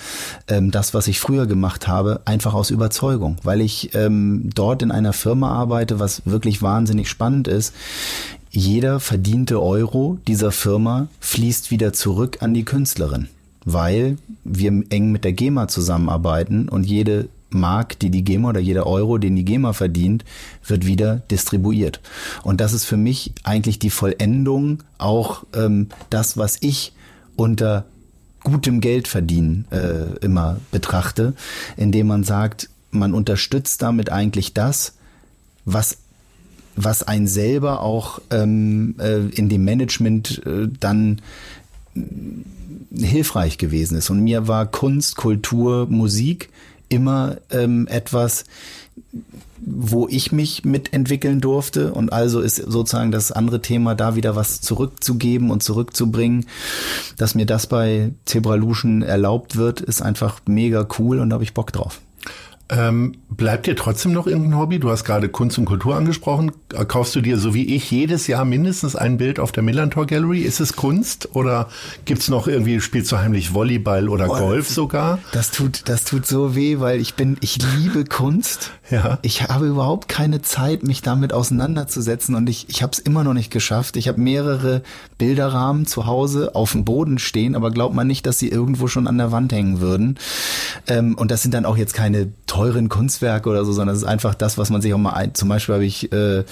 [0.49, 4.92] ähm, das, was ich früher gemacht habe, einfach aus Überzeugung, weil ich ähm, dort in
[4.92, 7.74] einer Firma arbeite, was wirklich wahnsinnig spannend ist.
[8.50, 13.28] Jeder verdiente Euro dieser Firma fließt wieder zurück an die Künstlerin,
[13.64, 18.88] weil wir eng mit der GEMA zusammenarbeiten und jede Mark, die die GEMA oder jeder
[18.88, 20.26] Euro, den die GEMA verdient,
[20.66, 22.00] wird wieder distribuiert.
[22.44, 26.94] Und das ist für mich eigentlich die Vollendung, auch ähm, das, was ich
[27.36, 27.86] unter
[28.44, 31.34] gutem Geld verdienen äh, immer betrachte,
[31.78, 34.94] indem man sagt, man unterstützt damit eigentlich das,
[35.66, 35.98] was
[36.76, 41.22] was ein selber auch ähm, äh, in dem Management äh, dann
[42.94, 44.10] hilfreich gewesen ist.
[44.10, 46.50] Und mir war Kunst, Kultur, Musik
[46.89, 48.46] immer ähm, etwas,
[49.64, 51.93] wo ich mich mitentwickeln durfte.
[51.93, 56.47] Und also ist sozusagen das andere Thema, da wieder was zurückzugeben und zurückzubringen.
[57.18, 61.53] Dass mir das bei Zebralution erlaubt wird, ist einfach mega cool und da habe ich
[61.53, 62.01] Bock drauf.
[62.72, 64.80] Ähm, bleibt dir trotzdem noch irgendein Hobby?
[64.80, 66.54] Du hast gerade Kunst und Kultur angesprochen.
[66.88, 70.40] Kaufst du dir, so wie ich, jedes Jahr mindestens ein Bild auf der Millantor Gallery?
[70.40, 71.68] Ist es Kunst oder
[72.06, 75.20] gibt's noch irgendwie, spielst du heimlich Volleyball oder oh, Golf sogar?
[75.34, 78.72] Das tut, das tut so weh, weil ich bin, ich liebe Kunst.
[78.90, 79.20] Ja.
[79.22, 83.34] Ich habe überhaupt keine Zeit, mich damit auseinanderzusetzen und ich, ich habe es immer noch
[83.34, 83.98] nicht geschafft.
[83.98, 84.82] Ich habe mehrere
[85.18, 89.08] Bilderrahmen zu Hause auf dem Boden stehen, aber glaubt man nicht, dass sie irgendwo schon
[89.08, 90.18] an der Wand hängen würden.
[90.88, 94.07] Ähm, und das sind dann auch jetzt keine teuren Kunstwerke oder so, sondern es ist
[94.07, 95.34] einfach das, was man sich auch mal ein.
[95.34, 96.43] Zum Beispiel habe ich äh,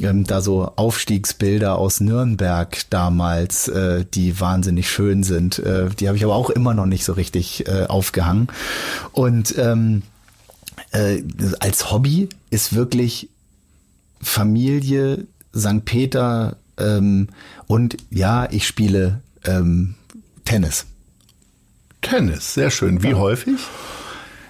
[0.00, 5.58] ähm, da so Aufstiegsbilder aus Nürnberg damals, äh, die wahnsinnig schön sind.
[5.58, 8.48] Äh, die habe ich aber auch immer noch nicht so richtig äh, aufgehangen.
[9.12, 10.02] Und ähm,
[10.92, 11.22] äh,
[11.60, 13.28] als Hobby ist wirklich
[14.22, 15.84] Familie, St.
[15.84, 17.28] Peter ähm,
[17.66, 19.94] und ja, ich spiele ähm,
[20.46, 20.86] Tennis.
[22.00, 23.02] Tennis, sehr schön.
[23.02, 23.18] Wie ja.
[23.18, 23.60] häufig?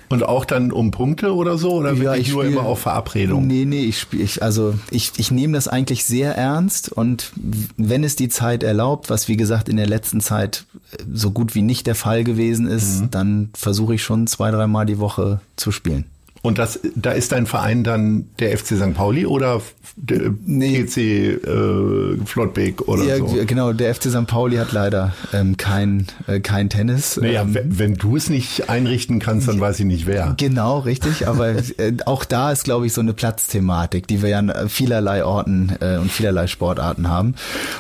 [0.09, 1.73] Und auch dann um Punkte oder so?
[1.73, 3.47] Oder ja, ich nur spiel, immer auf Verabredung?
[3.47, 7.33] Nee, nee, ich spiele, ich, also ich, ich nehme das eigentlich sehr ernst und
[7.77, 10.67] wenn es die Zeit erlaubt, was wie gesagt in der letzten Zeit
[11.13, 13.11] so gut wie nicht der Fall gewesen ist, mhm.
[13.11, 16.05] dann versuche ich schon zwei, dreimal die Woche zu spielen.
[16.45, 18.93] Und das, da ist dein Verein dann der FC St.
[18.93, 19.63] Pauli oder
[19.97, 20.83] der nee.
[20.83, 23.35] PC äh, Flottbek oder ja, so?
[23.47, 24.27] Genau, der FC St.
[24.27, 27.17] Pauli hat leider ähm, kein, äh, kein Tennis.
[27.17, 30.35] Naja, ähm, wenn du es nicht einrichten kannst, dann weiß ich nicht wer.
[30.37, 31.27] Genau, richtig.
[31.29, 35.25] Aber äh, auch da ist, glaube ich, so eine Platzthematik, die wir ja an vielerlei
[35.25, 37.37] Orten äh, und vielerlei Sportarten haben.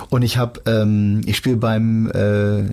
[0.08, 2.64] Und ich habe, ähm, ich spiele beim äh,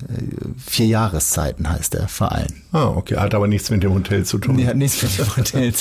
[0.66, 2.62] Vier Jahreszeiten heißt der Verein.
[2.72, 3.18] Ah, okay.
[3.18, 4.56] Hat aber nichts mit dem Hotel zu tun.
[4.56, 5.81] Nee, hat nichts mit dem Hotel zu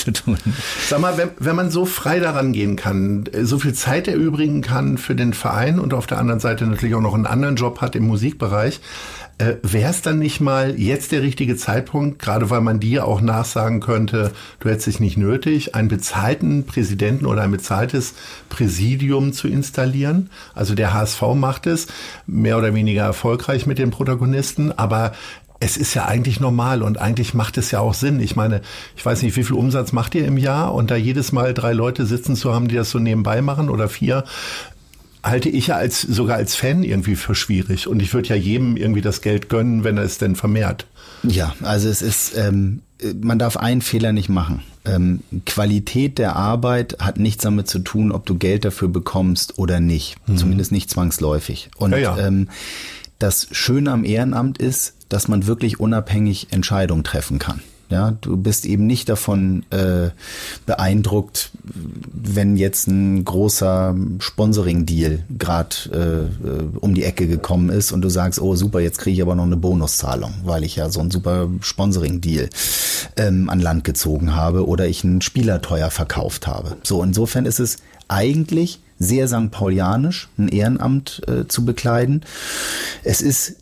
[0.87, 4.97] Sag mal, wenn, wenn man so frei daran gehen kann, so viel Zeit erübrigen kann
[4.97, 7.95] für den Verein und auf der anderen Seite natürlich auch noch einen anderen Job hat
[7.95, 8.79] im Musikbereich,
[9.41, 13.21] äh, wäre es dann nicht mal jetzt der richtige Zeitpunkt, gerade weil man dir auch
[13.21, 18.13] nachsagen könnte, du hättest dich nicht nötig, einen bezahlten Präsidenten oder ein bezahltes
[18.49, 20.29] Präsidium zu installieren?
[20.53, 21.87] Also der HSV macht es
[22.27, 25.13] mehr oder weniger erfolgreich mit den Protagonisten, aber
[25.61, 28.19] es ist ja eigentlich normal und eigentlich macht es ja auch Sinn.
[28.19, 28.61] Ich meine,
[28.97, 31.71] ich weiß nicht, wie viel Umsatz macht ihr im Jahr und da jedes Mal drei
[31.71, 34.25] Leute sitzen zu haben, die das so nebenbei machen oder vier,
[35.23, 37.87] halte ich ja als sogar als Fan irgendwie für schwierig.
[37.87, 40.87] Und ich würde ja jedem irgendwie das Geld gönnen, wenn er es denn vermehrt.
[41.21, 42.81] Ja, also es ist, ähm,
[43.21, 44.63] man darf einen Fehler nicht machen.
[44.83, 49.79] Ähm, Qualität der Arbeit hat nichts damit zu tun, ob du Geld dafür bekommst oder
[49.79, 50.15] nicht.
[50.27, 50.37] Mhm.
[50.37, 51.69] Zumindest nicht zwangsläufig.
[51.77, 52.17] Und ja, ja.
[52.17, 52.49] Ähm,
[53.19, 57.61] das Schöne am Ehrenamt ist, dass man wirklich unabhängig Entscheidungen treffen kann.
[57.89, 60.11] Ja, du bist eben nicht davon äh,
[60.65, 68.07] beeindruckt, wenn jetzt ein großer Sponsoring-Deal gerade äh, um die Ecke gekommen ist und du
[68.07, 71.11] sagst, oh super, jetzt kriege ich aber noch eine Bonuszahlung, weil ich ja so einen
[71.11, 72.49] super Sponsoring-Deal
[73.17, 76.77] ähm, an Land gezogen habe oder ich einen Spieler teuer verkauft habe.
[76.83, 79.51] So, insofern ist es eigentlich sehr St.
[79.51, 82.21] Paulianisch, ein Ehrenamt äh, zu bekleiden.
[83.03, 83.57] Es ist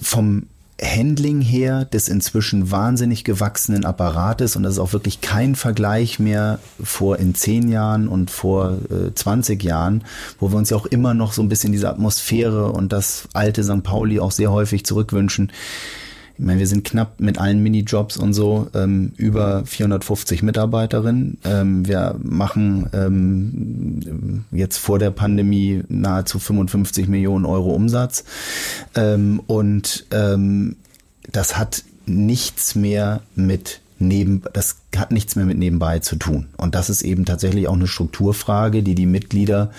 [0.00, 0.46] vom
[0.82, 6.58] Handling her des inzwischen wahnsinnig gewachsenen Apparates und das ist auch wirklich kein Vergleich mehr
[6.82, 10.04] vor in zehn Jahren und vor äh, 20 Jahren,
[10.38, 13.62] wo wir uns ja auch immer noch so ein bisschen diese Atmosphäre und das alte
[13.62, 13.82] St.
[13.82, 15.52] Pauli auch sehr häufig zurückwünschen.
[16.40, 21.36] Ich meine, wir sind knapp mit allen Minijobs und so ähm, über 450 Mitarbeiterinnen.
[21.44, 28.24] Ähm, wir machen ähm, jetzt vor der Pandemie nahezu 55 Millionen Euro Umsatz.
[28.94, 30.76] Ähm, und ähm,
[31.30, 36.46] das hat nichts mehr mit neben, das hat nichts mehr mit nebenbei zu tun.
[36.56, 39.72] Und das ist eben tatsächlich auch eine Strukturfrage, die die Mitglieder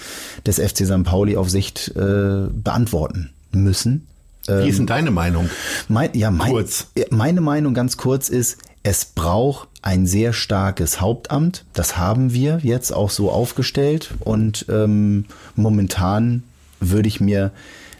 [0.45, 1.05] des FC St.
[1.05, 4.05] Pauli auf Sicht äh, beantworten müssen.
[4.47, 5.49] Wie ist denn ähm, deine Meinung?
[5.87, 6.87] Mein, ja, mein, kurz.
[7.09, 11.65] Meine Meinung ganz kurz ist, es braucht ein sehr starkes Hauptamt.
[11.73, 14.13] Das haben wir jetzt auch so aufgestellt.
[14.19, 15.25] Und ähm,
[15.55, 16.43] momentan
[16.79, 17.51] würde ich mir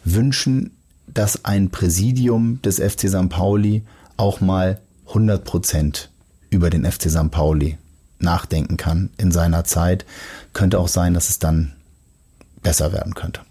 [0.04, 0.72] wünschen,
[1.08, 3.30] dass ein Präsidium des FC St.
[3.30, 3.84] Pauli
[4.18, 4.80] auch mal
[5.10, 6.10] 100 Prozent
[6.50, 7.32] über den FC St.
[7.32, 7.78] Pauli
[8.20, 10.06] nachdenken kann in seiner Zeit.
[10.54, 11.74] Könnte auch sein, dass es dann
[12.64, 13.42] besser werden könnte.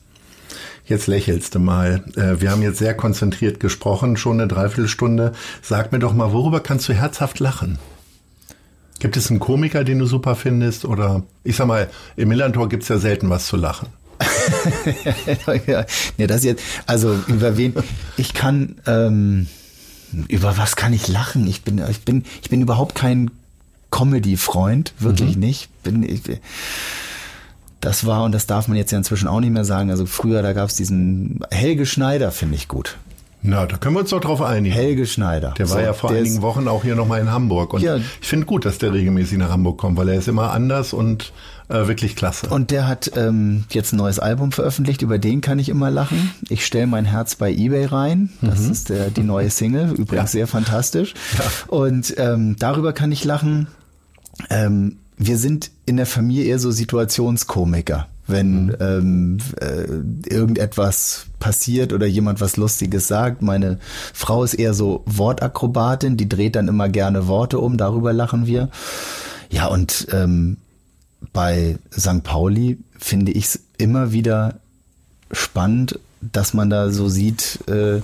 [0.91, 2.03] Jetzt lächelst du mal.
[2.17, 5.33] Äh, wir haben jetzt sehr konzentriert gesprochen, schon eine Dreiviertelstunde.
[5.63, 7.79] Sag mir doch mal, worüber kannst du herzhaft lachen?
[8.99, 10.85] Gibt es einen Komiker, den du super findest?
[10.85, 13.87] Oder ich sag mal, im Millantor gibt es ja selten was zu lachen.
[15.69, 15.87] ja,
[16.19, 17.73] nee, das jetzt, also über wen?
[18.17, 19.47] Ich kann, ähm,
[20.27, 21.47] über was kann ich lachen?
[21.47, 23.31] Ich bin, ich bin, ich bin überhaupt kein
[23.93, 25.41] Comedy-Freund, wirklich mhm.
[25.41, 25.83] nicht.
[25.85, 26.23] Bin, ich,
[27.81, 30.43] das war, und das darf man jetzt ja inzwischen auch nicht mehr sagen, also früher,
[30.43, 32.97] da gab es diesen Helge Schneider, finde ich gut.
[33.43, 34.75] Na, da können wir uns doch drauf einigen.
[34.75, 35.55] Helge Schneider.
[35.57, 37.73] Der war So, ja vor einigen ist- Wochen auch hier nochmal in Hamburg.
[37.73, 37.97] Und Ja.
[37.97, 41.33] ich finde gut, dass der regelmäßig nach Hamburg kommt, weil er ist immer anders und
[41.71, 42.49] äh, wirklich klasse.
[42.51, 46.33] Und der hat ähm, jetzt ein neues Album veröffentlicht, über den kann ich immer lachen.
[46.51, 48.29] Ich stelle mein Herz bei eBay rein.
[48.43, 50.17] Das ist der, die neue Single, übrigens Mhm.
[50.17, 50.27] Ja.
[50.27, 51.15] sehr fantastisch.
[51.69, 53.69] Und ähm, darüber kann ich lachen.
[54.51, 58.09] Ähm, wir sind in der Familie eher so Situationskomiker.
[58.27, 58.77] Wenn Mhm.
[58.81, 63.43] ähm, äh, irgendetwas passiert oder jemand was Lustiges sagt.
[63.43, 63.79] Meine
[64.15, 68.71] Frau ist eher so Wortakrobatin, die dreht dann immer gerne Worte um, darüber lachen wir.
[69.51, 70.59] Ja, und ähm,
[71.33, 72.23] bei St.
[72.23, 74.61] Pauli finde ich es immer wieder
[75.33, 78.03] spannend, dass man da so sieht, äh, äh,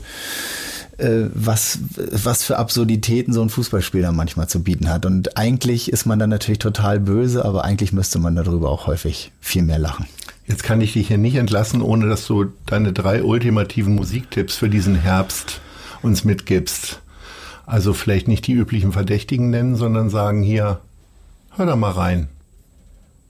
[0.99, 5.05] was, was für Absurditäten so ein Fußballspiel dann manchmal zu bieten hat.
[5.05, 9.33] Und eigentlich ist man dann natürlich total böse, aber eigentlich müsste man darüber auch häufig
[9.41, 10.07] viel mehr lachen.
[10.47, 14.71] Jetzt kann ich dich hier nicht entlassen, ohne dass du deine drei ultimativen Musiktipps für
[14.71, 15.61] diesen Herbst
[16.03, 17.01] uns mitgibst.
[17.67, 20.81] Also vielleicht nicht die üblichen Verdächtigen nennen, sondern sagen hier,
[21.51, 22.29] hör da mal rein.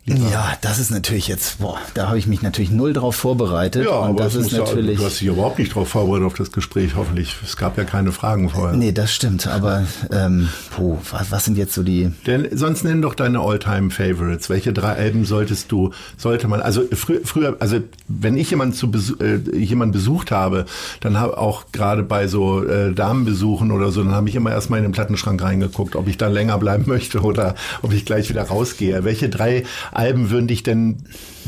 [0.09, 3.89] Ja, das ist natürlich jetzt, boah, da habe ich mich natürlich null drauf vorbereitet.
[3.89, 4.95] und das es ist natürlich.
[4.95, 7.35] Ja, du hast dich überhaupt nicht darauf vorbereitet auf das Gespräch, hoffentlich.
[7.43, 8.77] Es gab ja keine Fragen vorher.
[8.77, 12.13] Nee, das stimmt, aber ähm, puh, was, was sind jetzt so die.
[12.25, 16.83] Denn sonst nenn doch deine Alltime favorites Welche drei Alben solltest du, sollte man, also
[16.93, 20.67] frü früher, also wenn ich jemanden zu besu äh, jemanden besucht habe,
[21.01, 24.79] dann habe auch gerade bei so äh, Damenbesuchen oder so, dann habe ich immer erstmal
[24.79, 28.45] in den Plattenschrank reingeguckt, ob ich da länger bleiben möchte oder ob ich gleich wieder
[28.45, 29.03] rausgehe.
[29.03, 29.65] Welche drei
[29.97, 30.99] Alben würden dich denn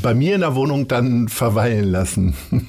[0.02, 2.34] bei mir in der Wohnung dann verweilen lassen?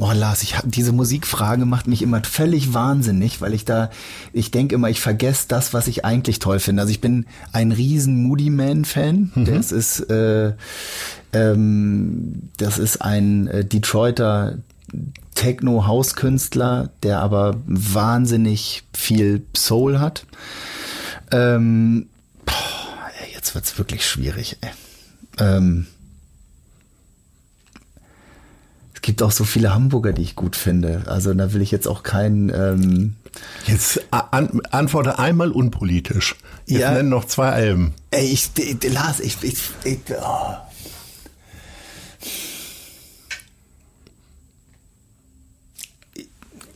[0.00, 3.90] Oh Lars, ich hab, diese Musikfrage macht mich immer völlig wahnsinnig, weil ich da,
[4.32, 6.82] ich denke immer, ich vergesse das, was ich eigentlich toll finde.
[6.82, 9.32] Also ich bin ein riesen Moody Man Fan.
[9.34, 10.52] Das ist, äh,
[11.32, 14.58] ähm, das ist ein äh, Detroiter
[15.34, 20.26] Techno-Hauskünstler, der aber wahnsinnig viel Soul hat.
[21.32, 22.17] Ähm, boah,
[23.48, 24.58] jetzt wird's wirklich schwierig.
[24.60, 24.70] Ey.
[25.38, 25.86] Ähm,
[28.94, 31.04] es gibt auch so viele Hamburger, die ich gut finde.
[31.06, 32.50] Also da will ich jetzt auch keinen.
[32.50, 33.14] Ähm,
[33.66, 36.34] Jetzt an, antworte einmal unpolitisch.
[36.66, 36.92] Jetzt Ja.
[36.92, 37.94] nenn noch zwei Alben.
[38.10, 40.54] ey, ich, ich Lars, ich, ich, ich oh.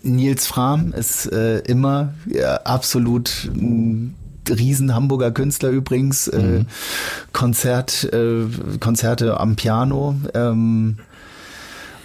[0.04, 4.14] Nils Fram ist äh, immer ja, absolut ein
[4.48, 6.28] riesen Hamburger Künstler übrigens.
[6.28, 6.64] Äh,
[7.32, 8.46] Konzert, äh,
[8.80, 10.16] Konzerte am Piano.
[10.34, 10.98] Ähm,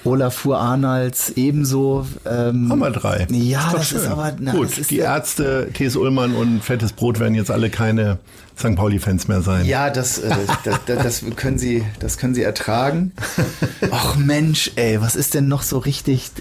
[0.08, 2.08] Olafur Arnalds ebenso.
[2.26, 3.28] Ähm, Haben wir drei.
[3.30, 4.12] Ja, doch das ist schön.
[4.12, 4.78] aber na, gut.
[4.78, 5.96] ist die Ärzte, T.S.
[5.96, 8.18] Ullmann und Fettes Brot werden jetzt alle keine
[8.58, 8.76] St.
[8.76, 9.66] Pauli-Fans mehr sein.
[9.66, 10.34] Ja, das, äh,
[10.64, 13.12] das, das, das können Sie, das können Sie ertragen.
[13.92, 16.32] Ach Mensch, ey, was ist denn noch so richtig?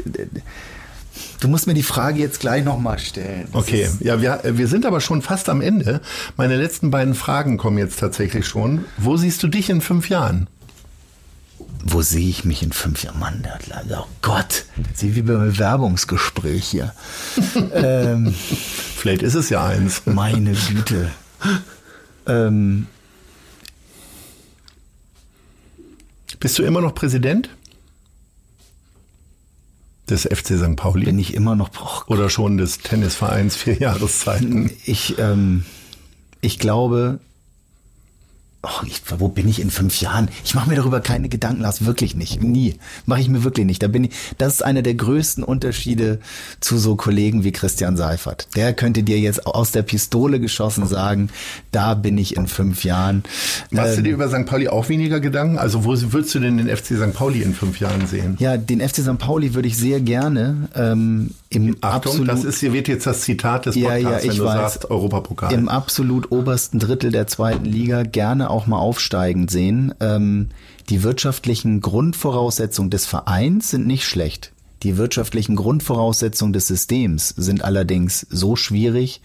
[1.41, 3.49] Du musst mir die Frage jetzt gleich nochmal stellen.
[3.53, 6.01] Das Okay, ja, wir, wir sind aber schon fast am Ende.
[6.37, 8.85] Meine letzten beiden Fragen kommen jetzt tatsächlich schon.
[8.97, 10.49] Wo siehst du dich in fünf Jahren?
[11.85, 13.19] Wo sehe ich mich in fünf Jahren?
[13.21, 14.65] Mann, der hat oh Gott,
[14.95, 16.93] sie wie beim Bewerbungsgespräch hier.
[17.75, 18.35] ähm,
[18.97, 20.03] Vielleicht ist es ja eins.
[20.05, 21.11] meine Güte.
[22.27, 22.87] Ähm,
[26.41, 27.49] Bist du immer noch Präsident
[30.09, 30.77] des FC St.
[30.77, 31.05] Pauli?
[31.05, 31.71] bin ich immer noch.
[32.09, 34.71] Oh Oder schon des Tennisvereins vier Jahreszeiten?
[34.85, 35.65] Ich, ähm,
[36.41, 37.19] ich glaube,
[38.67, 40.29] oh, ich, wo bin ich in fünf Jahren?
[40.45, 42.43] Ich mache mir darüber keine Gedanken, Lars, wirklich nicht.
[42.43, 42.75] Nie.
[43.07, 43.83] Mache ich mir wirklich nicht.
[43.83, 46.21] Da bin ich, das ist einer der größten Unterschiede
[46.61, 48.49] zu so Kollegen wie Christian Seifert.
[48.57, 51.31] Der könnte dir jetzt aus der Pistole geschossen sagen,
[51.73, 53.23] da bin ich in fünf Jahren.
[53.71, 54.47] Machst du Ähm, dir über St.
[54.47, 55.59] Pauli auch weniger Gedanken?
[55.59, 57.13] Also wo würdest du denn den FC St.
[57.15, 58.37] Pauli in fünf Jahren sehen?
[58.39, 59.19] ja, den FC St.
[59.19, 63.21] Pauli würde ich sehr gerne ähm, im Achtung, absolut das ist hier wird jetzt das
[63.23, 64.73] Zitat des Ja, Podcasts, ja, ich wenn du weiß.
[64.73, 65.53] sagst Europapokal.
[65.53, 69.95] im absolut obersten Drittel der zweiten Liga gerne auch mal aufsteigend sehen.
[70.01, 70.49] Ähm,
[70.91, 74.53] die wirtschaftlichen Grundvoraussetzungen des Vereins sind nicht schlecht.
[74.83, 79.21] Die wirtschaftlichen Grundvoraussetzungen des Systems sind allerdings so schwierig,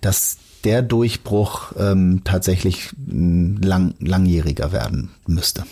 [0.00, 5.64] dass der Durchbruch ähm, tatsächlich lang, langjähriger werden müsste.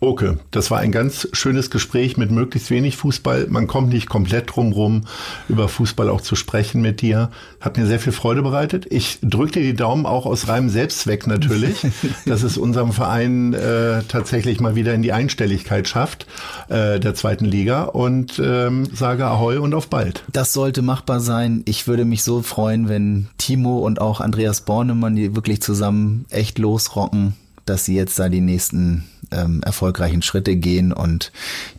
[0.00, 3.48] Okay, das war ein ganz schönes Gespräch mit möglichst wenig Fußball.
[3.48, 5.02] Man kommt nicht komplett drum rum,
[5.48, 7.30] über Fußball auch zu sprechen mit dir.
[7.60, 8.86] Hat mir sehr viel Freude bereitet.
[8.90, 11.84] Ich drücke dir die Daumen auch aus reinem Selbstzweck natürlich,
[12.26, 16.26] dass es unserem Verein äh, tatsächlich mal wieder in die Einstelligkeit schafft,
[16.68, 17.82] äh, der zweiten Liga.
[17.82, 20.22] Und ähm, sage Ahoi und auf bald.
[20.30, 21.62] Das sollte machbar sein.
[21.64, 26.60] Ich würde mich so freuen, wenn Timo und auch Andreas Bornemann die wirklich zusammen echt
[26.60, 27.34] losrocken,
[27.68, 31.32] dass sie jetzt da die nächsten ähm, erfolgreichen Schritte gehen und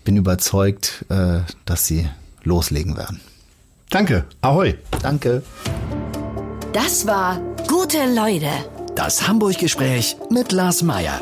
[0.04, 2.08] bin überzeugt, äh, dass sie
[2.44, 3.20] loslegen werden.
[3.90, 4.26] Danke.
[4.42, 4.76] Ahoi.
[5.02, 5.42] Danke.
[6.74, 8.50] Das war Gute Leute.
[8.96, 11.22] Das Hamburg-Gespräch mit Lars Meier.